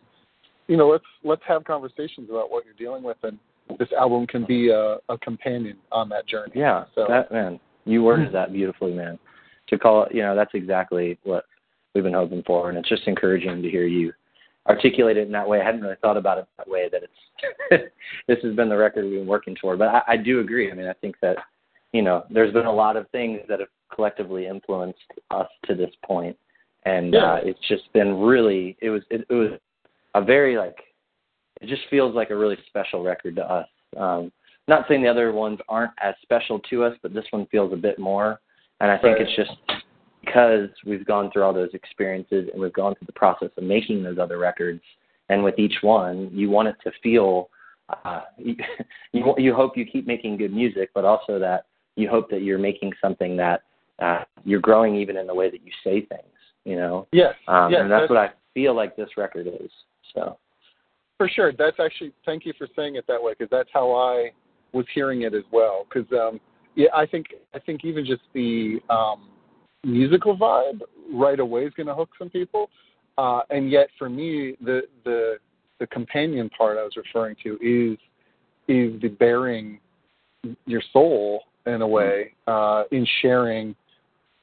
you 0.68 0.78
know, 0.78 0.88
let's 0.88 1.06
let's 1.24 1.44
have 1.44 1.64
conversations 1.64 2.30
about 2.30 2.50
what 2.50 2.66
you're 2.66 2.74
dealing 2.76 3.04
with, 3.04 3.18
and 3.24 3.38
this 3.78 3.92
album 3.94 4.28
can 4.28 4.44
be 4.46 4.70
a, 4.70 5.00
a 5.10 5.18
companion 5.20 5.78
on 5.92 6.10
that 6.10 6.26
journey. 6.26 6.54
Yeah, 6.56 6.86
So 6.96 7.06
that 7.08 7.32
man, 7.32 7.60
you 7.86 8.04
worded 8.04 8.32
that 8.34 8.52
beautifully, 8.54 8.94
man. 8.94 9.20
To 9.68 9.78
call 9.78 10.04
it, 10.04 10.14
you 10.14 10.22
know, 10.22 10.36
that's 10.36 10.54
exactly 10.54 11.18
what 11.24 11.46
we've 11.94 12.04
been 12.04 12.14
hoping 12.14 12.44
for, 12.44 12.70
and 12.70 12.78
it's 12.78 12.90
just 12.90 13.08
encouraging 13.08 13.62
to 13.62 13.70
hear 13.70 13.86
you 13.86 14.14
articulate 14.68 15.18
it 15.18 15.26
in 15.26 15.32
that 15.32 15.48
way. 15.48 15.60
I 15.60 15.66
hadn't 15.66 15.82
really 15.82 15.96
thought 16.02 16.18
about 16.18 16.38
it 16.38 16.46
that 16.58 16.70
way. 16.70 16.88
That 16.92 17.02
it's 17.04 17.84
this 18.28 18.38
has 18.44 18.56
been 18.56 18.70
the 18.70 18.78
record 18.78 19.06
we've 19.06 19.20
been 19.20 19.28
working 19.28 19.56
toward, 19.56 19.80
but 19.80 19.88
I, 19.88 20.02
I 20.10 20.18
do 20.18 20.40
agree. 20.40 20.72
I 20.72 20.76
mean, 20.76 20.88
I 20.88 20.94
think 20.94 21.16
that 21.22 21.38
you 21.94 22.02
know, 22.02 22.24
there's 22.30 22.54
been 22.54 22.66
a 22.68 22.72
lot 22.74 22.96
of 22.96 23.10
things 23.10 23.42
that 23.50 23.60
have 23.60 23.70
collectively 23.94 24.48
influenced 24.48 25.00
us 25.32 25.48
to 25.66 25.76
this 25.76 25.92
point, 26.06 26.38
and 26.86 27.14
Yeah. 27.14 27.34
uh, 27.34 27.40
it's 27.44 27.60
just 27.68 27.92
been 27.94 28.20
really. 28.20 28.78
It 28.82 28.90
was 28.90 29.02
it, 29.10 29.26
it 29.30 29.34
was 29.34 29.52
a 30.16 30.22
very 30.22 30.58
like. 30.58 30.78
It 31.62 31.68
just 31.68 31.84
feels 31.90 32.16
like 32.16 32.32
a 32.32 32.36
really 32.36 32.58
special 32.68 33.04
record 33.04 33.36
to 33.36 33.44
us. 33.44 33.68
Um, 33.96 34.32
not 34.68 34.86
saying 34.88 35.04
the 35.04 35.10
other 35.10 35.32
ones 35.32 35.60
aren't 35.70 35.92
as 36.02 36.16
special 36.22 36.60
to 36.72 36.84
us, 36.84 36.96
but 37.04 37.14
this 37.14 37.26
one 37.32 37.46
feels 37.48 37.72
a 37.74 37.76
bit 37.76 38.00
more. 38.00 38.40
And 38.80 38.90
I 38.90 38.98
think 38.98 39.18
Right. 39.20 39.28
it's 39.28 39.36
just 39.36 39.52
because 40.22 40.70
we've 40.86 41.06
gone 41.06 41.32
through 41.32 41.44
all 41.44 41.54
those 41.54 41.74
experiences 41.74 42.50
and 42.52 42.62
we've 42.62 42.74
gone 42.74 42.96
through 42.96 43.08
the 43.08 43.14
process 43.14 43.50
of 43.58 43.64
making 43.64 44.04
those 44.04 44.18
other 44.18 44.38
records. 44.38 44.82
And 45.30 45.44
with 45.44 45.58
each 45.58 45.78
one, 45.82 46.30
you 46.32 46.50
want 46.50 46.68
it 46.68 46.76
to 46.84 46.92
feel. 47.02 47.50
Uh, 48.06 48.22
you, 48.38 48.56
you 49.12 49.34
you 49.38 49.54
hope 49.54 49.78
you 49.78 49.86
keep 49.86 50.08
making 50.08 50.38
good 50.38 50.54
music, 50.54 50.90
but 50.94 51.06
also 51.06 51.40
that 51.40 51.66
you 51.96 52.10
hope 52.10 52.30
that 52.30 52.42
you're 52.42 52.60
making 52.60 52.92
something 53.02 53.36
that 53.38 53.64
uh, 54.00 54.24
you're 54.44 54.60
growing 54.60 54.96
even 54.96 55.18
in 55.18 55.28
the 55.28 55.34
way 55.34 55.50
that 55.50 55.62
you 55.66 55.72
say 55.84 56.02
things. 56.06 56.24
You 56.66 56.76
know, 56.76 57.08
yes, 57.12 57.34
um, 57.48 57.72
yes, 57.72 57.82
and 57.82 57.92
that's 57.92 58.10
what 58.10 58.20
I 58.20 58.32
feel 58.54 58.76
like 58.76 58.96
this 58.96 59.10
record 59.18 59.48
is. 59.48 59.72
So 60.14 60.38
For 61.18 61.28
sure. 61.28 61.52
That's 61.58 61.78
actually 61.80 62.14
thank 62.26 62.46
you 62.46 62.54
for 62.58 62.68
saying 62.76 62.96
it 62.96 63.06
that 63.08 63.22
way 63.22 63.34
because 63.38 63.50
that's 63.50 63.70
how 63.74 63.92
I 63.94 64.32
was 64.74 64.86
hearing 64.94 65.24
it 65.24 65.34
as 65.34 65.44
well. 65.52 65.88
Because 65.92 66.12
um, 66.14 66.40
yeah, 66.76 66.90
I 66.96 67.06
think 67.06 67.28
I 67.54 67.60
think 67.60 67.84
even 67.84 68.06
just 68.06 68.22
the 68.34 68.80
um, 68.90 69.30
musical 69.84 70.38
vibe 70.38 70.82
right 71.14 71.40
away 71.40 71.66
is 71.66 71.74
going 71.74 71.88
to 71.88 71.96
hook 71.96 72.10
some 72.18 72.30
people, 72.30 72.70
uh, 73.18 73.42
and 73.50 73.72
yet 73.72 73.90
for 73.98 74.10
me 74.10 74.56
the 74.62 74.82
the 75.04 75.38
the 75.80 75.88
companion 75.88 76.50
part 76.50 76.78
I 76.78 76.84
was 76.84 76.94
referring 76.96 77.36
to 77.44 77.54
is 77.62 77.98
is 78.68 79.02
the 79.02 79.10
bearing 79.10 79.80
your 80.66 80.82
soul 80.94 81.44
in 81.66 81.82
a 81.82 81.88
way 81.88 82.34
uh, 82.48 82.84
in 82.92 83.06
sharing 83.22 83.76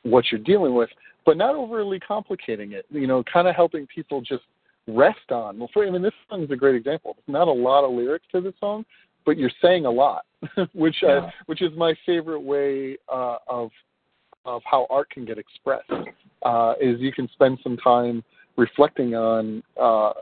what 0.03 0.24
you're 0.31 0.40
dealing 0.40 0.74
with, 0.74 0.90
but 1.27 1.37
not 1.37 1.55
overly 1.55 1.98
complicating 2.01 2.72
it. 2.72 2.87
You 2.90 3.07
know, 3.07 3.22
kind 3.33 3.48
of 3.48 3.55
helping 3.55 3.87
people 3.87 4.20
just 4.20 4.44
rest 4.87 5.31
on. 5.31 5.59
Well, 5.59 5.68
for, 5.72 5.87
I 5.87 5.90
mean, 5.90 6.03
this 6.03 6.12
song 6.29 6.42
is 6.42 6.51
a 6.51 6.57
great 6.57 6.74
example. 6.74 7.16
There's 7.16 7.33
not 7.33 7.48
a 7.48 7.53
lot 7.53 7.85
of 7.85 7.92
lyrics 7.92 8.27
to 8.33 8.40
the 8.40 8.55
song, 8.59 8.85
but 9.27 9.37
you're 9.37 9.51
saying 9.61 9.85
a 9.85 9.90
lot, 9.90 10.24
which 10.72 10.96
Yeah. 11.03 11.09
uh, 11.09 11.31
which 11.46 11.62
is 11.62 11.70
my 11.77 11.94
favorite 12.07 12.40
way 12.40 12.96
uh, 13.12 13.37
of 13.48 13.70
of 14.44 14.62
how 14.64 14.87
art 14.90 15.11
can 15.11 15.24
get 15.24 15.38
expressed. 15.38 15.90
Uh, 16.42 16.74
is 16.81 17.01
you 17.01 17.12
can 17.12 17.29
spend 17.33 17.59
some 17.62 17.77
time 17.77 18.22
reflecting 18.57 19.14
on 19.14 19.62
uh, 19.81 20.12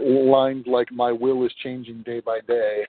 lines 0.00 0.64
like 0.66 0.90
"My 0.92 1.12
will 1.12 1.44
is 1.44 1.52
changing 1.62 2.02
day 2.02 2.20
by 2.20 2.40
day," 2.46 2.86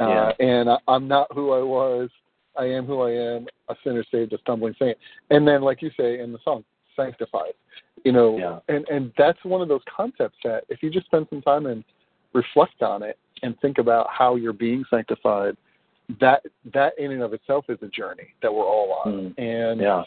uh, 0.00 0.08
Yeah. 0.08 0.32
and 0.46 0.70
I, 0.70 0.78
I'm 0.88 1.06
not 1.06 1.28
who 1.32 1.52
I 1.52 1.62
was. 1.62 2.10
I 2.56 2.66
am 2.66 2.86
who 2.86 3.00
I 3.00 3.10
am, 3.10 3.46
a 3.68 3.74
sinner 3.82 4.04
saved, 4.12 4.32
a 4.32 4.38
stumbling 4.38 4.76
saint. 4.78 4.96
And 5.30 5.46
then, 5.46 5.62
like 5.62 5.82
you 5.82 5.90
say 5.98 6.20
in 6.20 6.32
the 6.32 6.38
song, 6.44 6.64
sanctified. 6.94 7.54
You 8.04 8.12
know, 8.12 8.38
Yeah. 8.38 8.74
and 8.74 8.86
and 8.88 9.12
that's 9.16 9.42
one 9.44 9.60
of 9.60 9.68
those 9.68 9.82
concepts 9.94 10.38
that 10.44 10.64
if 10.68 10.82
you 10.82 10.90
just 10.90 11.06
spend 11.06 11.26
some 11.30 11.42
time 11.42 11.66
and 11.66 11.84
reflect 12.32 12.82
on 12.82 13.02
it 13.02 13.18
and 13.42 13.58
think 13.60 13.78
about 13.78 14.08
how 14.10 14.36
you're 14.36 14.52
being 14.52 14.84
sanctified, 14.90 15.56
that 16.20 16.42
that 16.72 16.92
in 16.98 17.12
and 17.12 17.22
of 17.22 17.32
itself 17.32 17.64
is 17.68 17.78
a 17.82 17.88
journey 17.88 18.28
that 18.42 18.52
we're 18.52 18.66
all 18.66 19.00
on. 19.04 19.12
Mm. 19.12 19.38
And 19.38 19.80
yeah, 19.80 20.04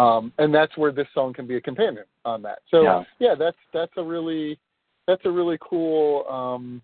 um, 0.00 0.32
and 0.38 0.54
that's 0.54 0.76
where 0.76 0.92
this 0.92 1.06
song 1.12 1.32
can 1.32 1.46
be 1.46 1.56
a 1.56 1.60
companion 1.60 2.04
on 2.24 2.42
that. 2.42 2.60
So 2.70 3.04
Yeah. 3.18 3.34
that's 3.34 3.56
that's 3.72 3.92
a 3.96 4.02
really 4.02 4.58
that's 5.06 5.24
a 5.24 5.30
really 5.30 5.58
cool 5.60 6.26
um, 6.28 6.82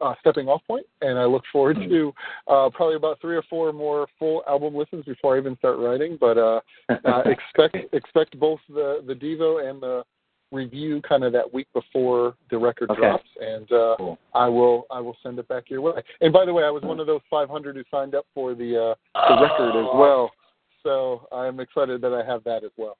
uh, 0.00 0.14
stepping 0.20 0.48
off 0.48 0.62
point, 0.66 0.86
and 1.00 1.18
I 1.18 1.24
look 1.24 1.44
forward 1.50 1.76
Mm. 1.76 1.88
to 1.88 2.14
uh, 2.46 2.70
probably 2.70 2.94
about 2.96 3.20
three 3.20 3.36
or 3.36 3.42
four 3.42 3.72
more 3.72 4.06
full 4.18 4.44
album 4.46 4.74
listens 4.74 5.04
before 5.04 5.34
I 5.34 5.38
even 5.38 5.56
start 5.56 5.78
writing. 5.78 6.16
But 6.16 6.38
uh, 6.38 6.60
uh, 7.04 7.22
expect 7.26 7.76
expect 7.92 8.38
both 8.38 8.60
the 8.68 9.02
the 9.06 9.14
Devo 9.14 9.68
and 9.68 9.82
the 9.82 10.04
review 10.50 11.02
kind 11.02 11.24
of 11.24 11.32
that 11.32 11.52
week 11.52 11.66
before 11.74 12.34
the 12.50 12.58
record 12.58 12.90
Okay. 12.90 13.00
drops, 13.00 13.28
and 13.40 13.70
uh, 13.72 13.96
Cool. 13.98 14.18
I 14.34 14.46
will 14.48 14.86
I 14.90 15.00
will 15.00 15.16
send 15.22 15.38
it 15.38 15.48
back 15.48 15.68
your 15.68 15.80
way. 15.80 16.02
And 16.20 16.32
by 16.32 16.44
the 16.44 16.52
way, 16.52 16.64
I 16.64 16.70
was 16.70 16.82
one 16.84 17.00
of 17.00 17.06
those 17.06 17.20
500 17.28 17.76
who 17.76 17.82
signed 17.90 18.14
up 18.14 18.26
for 18.34 18.54
the 18.54 18.94
uh, 19.16 19.28
the 19.28 19.42
record 19.42 19.76
as 19.76 19.88
well. 19.94 20.30
So 20.82 21.26
I'm 21.32 21.60
excited 21.60 22.00
that 22.02 22.12
I 22.12 22.24
have 22.24 22.44
that 22.44 22.64
as 22.64 22.70
well. 22.76 22.96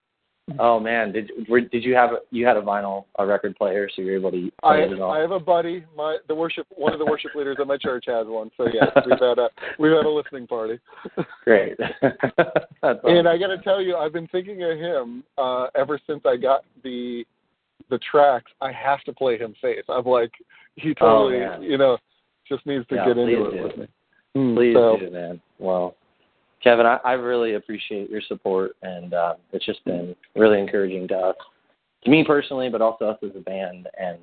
Oh 0.58 0.80
man, 0.80 1.12
did 1.12 1.30
were, 1.48 1.60
did 1.60 1.84
you 1.84 1.94
have 1.94 2.12
a, 2.12 2.18
you 2.30 2.46
had 2.46 2.56
a 2.56 2.62
vinyl 2.62 3.04
a 3.18 3.26
record 3.26 3.54
player, 3.56 3.88
so 3.94 4.00
you're 4.00 4.16
able 4.16 4.30
to 4.30 4.50
I 4.62 4.76
play 4.76 4.82
it 4.84 4.92
at 4.92 5.00
all? 5.00 5.12
I 5.12 5.20
have 5.20 5.30
a 5.30 5.38
buddy, 5.40 5.84
my 5.94 6.16
the 6.26 6.34
worship 6.34 6.66
one 6.70 6.94
of 6.94 6.98
the 6.98 7.04
worship 7.04 7.34
leaders 7.34 7.58
at 7.60 7.66
my 7.66 7.76
church 7.76 8.04
has 8.06 8.26
one. 8.26 8.50
So 8.56 8.66
yes, 8.72 8.88
we've 9.04 9.20
had 9.20 9.38
a 9.38 9.50
we've 9.78 9.92
had 9.92 10.06
a 10.06 10.08
listening 10.08 10.46
party. 10.46 10.78
Great. 11.44 11.76
That's 12.00 13.00
And. 13.04 13.28
I 13.28 13.36
got 13.36 13.48
to 13.48 13.58
tell 13.62 13.82
you, 13.82 13.96
I've 13.96 14.12
been 14.12 14.28
thinking 14.28 14.62
of 14.62 14.78
him 14.78 15.22
uh, 15.36 15.66
ever 15.74 16.00
since 16.06 16.22
I 16.24 16.36
got 16.36 16.64
the 16.82 17.24
the 17.90 17.98
tracks. 18.10 18.50
I 18.62 18.72
have 18.72 19.02
to 19.02 19.12
play 19.12 19.38
him 19.38 19.54
face. 19.60 19.84
I'm 19.88 20.04
like, 20.04 20.32
he 20.76 20.90
Oh, 21.00 21.28
totally, 21.28 21.40
man. 21.40 21.62
you 21.62 21.76
know, 21.76 21.98
just 22.48 22.64
needs 22.64 22.86
to 22.88 22.94
Yeah, 22.94 23.08
get 23.08 23.18
into 23.18 23.48
it 23.48 23.50
do. 23.50 23.62
with 23.64 23.76
me. 23.76 23.88
Mm, 24.36 24.54
Please 24.56 24.74
so, 24.74 24.96
do, 24.98 25.10
man. 25.10 25.40
Well, 25.58 25.94
Kevin, 26.62 26.86
I, 26.86 26.98
I 27.04 27.12
really 27.12 27.54
appreciate 27.54 28.10
your 28.10 28.22
support, 28.22 28.72
and 28.82 29.14
uh, 29.14 29.34
it's 29.52 29.64
just 29.64 29.84
been 29.84 30.14
really 30.34 30.60
encouraging 30.60 31.06
to 31.08 31.16
us, 31.16 31.36
to 32.04 32.10
me 32.10 32.24
personally, 32.24 32.68
but 32.68 32.82
also 32.82 33.06
us 33.06 33.18
as 33.22 33.30
a 33.36 33.40
band. 33.40 33.88
And 33.98 34.18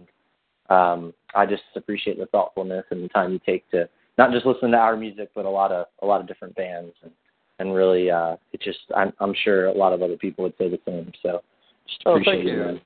um, 0.69 1.13
I 1.33 1.45
just 1.45 1.63
appreciate 1.75 2.17
the 2.17 2.25
thoughtfulness 2.27 2.85
and 2.91 3.03
the 3.03 3.09
time 3.09 3.31
you 3.31 3.39
take 3.45 3.69
to 3.71 3.87
not 4.17 4.31
just 4.31 4.45
listen 4.45 4.71
to 4.71 4.77
our 4.77 4.97
music, 4.97 5.29
but 5.35 5.45
a 5.45 5.49
lot 5.49 5.71
of 5.71 5.87
a 6.01 6.05
lot 6.05 6.21
of 6.21 6.27
different 6.27 6.55
bands, 6.55 6.93
and 7.03 7.11
and 7.59 7.73
really, 7.73 8.11
uh, 8.11 8.35
it 8.51 8.61
just 8.61 8.79
I'm, 8.95 9.13
I'm 9.19 9.33
sure 9.43 9.67
a 9.67 9.73
lot 9.73 9.93
of 9.93 10.01
other 10.01 10.17
people 10.17 10.43
would 10.43 10.53
say 10.57 10.69
the 10.69 10.79
same. 10.85 11.11
So, 11.21 11.41
just 11.87 12.01
appreciate 12.05 12.33
Oh, 12.33 12.37
thank 12.37 12.47
you. 12.47 12.57
man. 12.57 12.81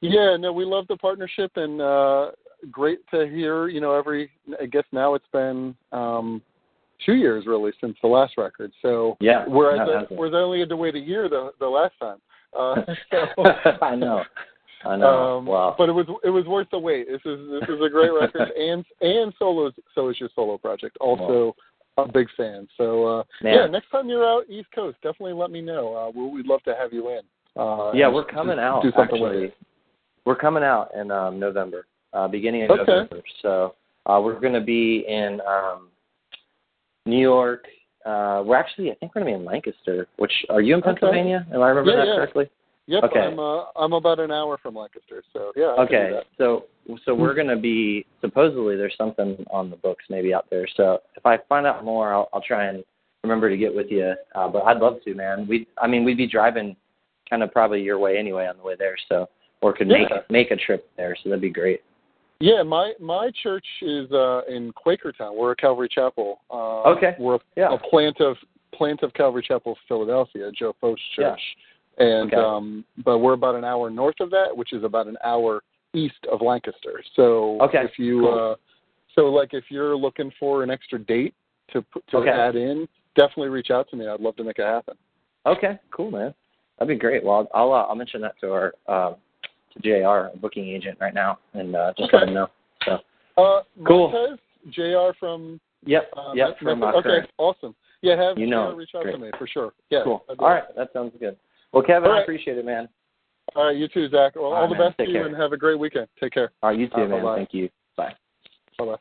Yeah, 0.00 0.36
no, 0.36 0.52
we 0.52 0.64
love 0.64 0.86
the 0.88 0.96
partnership, 0.96 1.52
and 1.56 1.80
uh, 1.80 2.30
great 2.70 2.98
to 3.12 3.26
hear. 3.28 3.68
You 3.68 3.80
know, 3.80 3.94
every 3.94 4.30
I 4.60 4.66
guess 4.66 4.84
now 4.92 5.14
it's 5.14 5.26
been 5.32 5.74
um, 5.92 6.42
two 7.04 7.14
years 7.14 7.46
really 7.46 7.72
since 7.80 7.96
the 8.02 8.08
last 8.08 8.36
record. 8.38 8.72
So 8.82 9.16
Yeah. 9.20 9.44
whereas 9.46 9.78
no, 9.78 9.92
I, 9.92 10.02
it. 10.02 10.34
only 10.34 10.60
had 10.60 10.68
to 10.70 10.76
wait 10.76 10.94
a 10.94 11.00
year 11.00 11.28
the 11.28 11.52
the 11.58 11.68
last 11.68 11.94
time. 12.00 12.18
Uh, 12.56 12.76
so, 13.10 13.44
I 13.82 13.94
know. 13.94 14.24
I 14.84 14.96
know. 14.96 15.38
um, 15.38 15.46
wow. 15.46 15.74
But 15.76 15.88
it 15.88 15.92
was 15.92 16.06
it 16.24 16.30
was 16.30 16.46
worth 16.46 16.68
the 16.70 16.78
wait. 16.78 17.08
This 17.08 17.20
is 17.24 17.50
this 17.50 17.68
is 17.68 17.82
a 17.84 17.88
great 17.88 18.10
record, 18.12 18.50
and 18.56 18.84
and 19.00 19.32
solo 19.38 19.72
so 19.94 20.08
is 20.08 20.20
your 20.20 20.28
solo 20.34 20.58
project. 20.58 20.96
Also 21.00 21.54
a 21.98 22.06
big 22.10 22.28
fan. 22.36 22.68
So 22.76 23.04
uh, 23.06 23.22
yeah, 23.42 23.66
next 23.66 23.90
time 23.90 24.08
you're 24.08 24.26
out 24.26 24.44
East 24.48 24.68
Coast, 24.74 24.96
definitely 25.02 25.32
let 25.32 25.50
me 25.50 25.60
know. 25.60 25.94
Uh, 25.94 26.12
we'll, 26.14 26.30
we'd 26.30 26.46
love 26.46 26.62
to 26.64 26.74
have 26.74 26.92
you 26.92 27.08
in. 27.10 27.20
Uh, 27.60 27.92
yeah, 27.92 28.08
we're 28.08 28.24
coming 28.24 28.56
do 28.56 28.62
out 28.62 28.82
something 28.94 29.20
with 29.20 29.32
actually. 29.32 29.54
We're 30.24 30.36
coming 30.36 30.62
out 30.62 30.90
in 30.94 31.10
um 31.10 31.38
November, 31.38 31.86
uh 32.12 32.28
beginning 32.28 32.64
of 32.64 32.70
Okay. 32.70 32.84
November. 32.86 33.22
So 33.42 33.74
uh 34.06 34.20
we're 34.22 34.40
gonna 34.40 34.60
be 34.60 35.04
in 35.08 35.40
um 35.42 35.88
New 37.06 37.18
York. 37.20 37.64
Uh 38.04 38.42
we're 38.44 38.56
actually 38.56 38.90
I 38.90 38.94
think 38.96 39.14
we're 39.14 39.22
gonna 39.22 39.32
be 39.36 39.40
in 39.40 39.44
Lancaster, 39.44 40.06
which 40.18 40.32
are 40.50 40.60
you 40.60 40.74
in 40.74 40.80
Okay. 40.80 40.90
Pennsylvania? 40.90 41.46
Am 41.52 41.62
I 41.62 41.68
remember 41.68 41.90
Yeah, 41.90 41.96
that 41.98 42.06
yeah. 42.08 42.16
correctly? 42.16 42.50
Yep, 42.88 43.04
Okay. 43.04 43.18
I'm 43.20 43.38
uh, 43.40 43.64
I'm 43.74 43.94
about 43.94 44.20
an 44.20 44.30
hour 44.30 44.58
from 44.58 44.76
Lancaster, 44.76 45.22
so 45.32 45.52
yeah. 45.56 45.74
I 45.78 45.82
Okay. 45.82 46.20
So 46.38 46.66
so 47.04 47.14
we're 47.14 47.34
gonna 47.34 47.56
be 47.56 48.06
supposedly 48.20 48.76
there's 48.76 48.96
something 48.96 49.44
on 49.50 49.70
the 49.70 49.76
books 49.76 50.04
maybe 50.08 50.32
out 50.34 50.46
there. 50.50 50.66
So 50.76 51.00
if 51.16 51.24
I 51.26 51.38
find 51.48 51.66
out 51.66 51.84
more 51.84 52.12
I'll 52.12 52.28
I'll 52.32 52.42
try 52.42 52.66
and 52.66 52.84
remember 53.24 53.48
to 53.50 53.56
get 53.56 53.74
with 53.74 53.90
you. 53.90 54.14
Uh 54.34 54.48
but 54.48 54.64
I'd 54.64 54.78
love 54.78 54.98
to, 55.04 55.14
man. 55.14 55.46
We 55.48 55.66
I 55.78 55.86
mean 55.86 56.04
we'd 56.04 56.16
be 56.16 56.28
driving 56.28 56.76
kind 57.28 57.42
of 57.42 57.50
probably 57.50 57.82
your 57.82 57.98
way 57.98 58.16
anyway 58.18 58.46
on 58.46 58.56
the 58.56 58.62
way 58.62 58.76
there, 58.78 58.96
so 59.08 59.28
or 59.62 59.72
could 59.72 59.88
make 59.88 60.08
Yeah. 60.10 60.18
make 60.30 60.52
a 60.52 60.56
trip 60.56 60.88
there, 60.96 61.16
so 61.20 61.28
that'd 61.28 61.40
be 61.42 61.50
great. 61.50 61.80
Yeah, 62.40 62.62
my 62.62 62.92
my 63.00 63.30
church 63.42 63.64
is 63.80 64.10
uh, 64.12 64.42
in 64.48 64.72
Quakertown. 64.72 65.36
We're 65.36 65.52
a 65.52 65.56
Calvary 65.56 65.88
Chapel. 65.90 66.40
Uh, 66.50 66.82
Okay. 66.90 67.14
We're 67.18 67.36
a, 67.36 67.40
Yeah. 67.56 67.72
a 67.74 67.78
plant 67.78 68.20
of 68.20 68.36
plant 68.74 69.02
of 69.02 69.12
Calvary 69.14 69.42
Chapel, 69.46 69.76
Philadelphia, 69.88 70.50
Joe 70.52 70.74
Yeah. 70.82 70.94
Church. 71.14 71.40
And 71.98 72.32
Okay. 72.32 72.36
um, 72.36 72.84
but 73.04 73.18
we're 73.18 73.32
about 73.32 73.54
an 73.54 73.64
hour 73.64 73.88
north 73.88 74.20
of 74.20 74.30
that, 74.30 74.54
which 74.54 74.74
is 74.74 74.84
about 74.84 75.06
an 75.06 75.16
hour 75.24 75.62
east 75.94 76.26
of 76.30 76.42
Lancaster. 76.42 77.02
So 77.14 77.58
Okay, 77.62 77.84
if 77.84 77.98
you 77.98 78.20
cool. 78.20 78.50
uh, 78.52 78.56
so 79.14 79.26
like 79.32 79.54
if 79.54 79.64
you're 79.70 79.96
looking 79.96 80.30
for 80.38 80.62
an 80.62 80.70
extra 80.70 80.98
date 80.98 81.34
to 81.72 81.80
put 81.80 82.06
to 82.08 82.18
Okay. 82.18 82.30
add 82.30 82.54
in, 82.54 82.86
definitely 83.14 83.48
reach 83.48 83.70
out 83.70 83.88
to 83.90 83.96
me. 83.96 84.06
I'd 84.06 84.20
love 84.20 84.36
to 84.36 84.44
make 84.44 84.58
it 84.58 84.66
happen. 84.66 84.94
Okay, 85.46 85.78
cool, 85.90 86.10
man. 86.10 86.34
That'd 86.78 86.94
be 86.94 87.00
great. 87.00 87.24
Well, 87.24 87.48
I'll 87.54 87.72
uh, 87.72 87.84
I'll 87.84 87.94
mention 87.94 88.20
that 88.20 88.38
to 88.40 88.52
our 88.52 88.74
uh, 88.86 89.14
to 89.82 90.00
Jr. 90.00 90.06
our 90.06 90.30
booking 90.40 90.66
agent 90.68 90.98
right 91.00 91.14
now, 91.14 91.38
and 91.54 91.74
uh, 91.76 91.92
just 91.96 92.08
Okay. 92.08 92.18
let 92.18 92.28
him 92.28 92.34
know. 92.34 92.48
So 92.84 92.98
Uh, 93.36 93.62
Cool. 93.86 94.10
Montez, 94.10 94.38
Jr. 94.70 95.12
from 95.18 95.60
yep, 95.84 96.10
uh, 96.16 96.32
yep, 96.34 96.58
from 96.58 96.82
okay, 96.82 97.02
Current. 97.02 97.30
awesome. 97.38 97.74
Yeah, 98.02 98.16
have 98.16 98.38
You 98.38 98.46
know, 98.46 98.70
JR 98.72 98.76
reach 98.76 98.94
out 98.94 99.02
great. 99.02 99.12
to 99.12 99.18
me 99.18 99.30
for 99.38 99.46
sure. 99.46 99.72
Yeah, 99.90 100.02
Cool. 100.04 100.24
All 100.38 100.48
right, 100.48 100.64
that 100.76 100.92
sounds 100.92 101.12
good. 101.18 101.36
Well, 101.72 101.82
Kevin, 101.82 102.10
All 102.10 102.16
I 102.18 102.22
appreciate 102.22 102.58
it, 102.58 102.64
man. 102.64 102.88
All 103.54 103.66
right, 103.66 103.76
you 103.76 103.88
too, 103.88 104.08
Zach. 104.08 104.34
Well, 104.36 104.46
All 104.46 104.54
all, 104.54 104.60
right, 104.62 104.68
the 104.70 104.74
man. 104.76 104.88
best 104.88 104.98
to 104.98 105.04
Take 105.04 105.08
you, 105.14 105.20
care. 105.20 105.26
and 105.26 105.36
have 105.36 105.52
a 105.52 105.56
great 105.56 105.78
weekend. 105.78 106.08
Take 106.20 106.32
care. 106.32 106.52
All 106.62 106.70
right, 106.70 106.78
you 106.78 106.88
too, 106.88 106.94
Uh, 107.02 107.06
man. 107.06 107.22
bye-bye. 107.22 107.36
Thank 107.36 107.54
you. 107.54 107.68
Bye. 107.96 108.14
Bye 108.78 108.84
bye. 108.86 108.96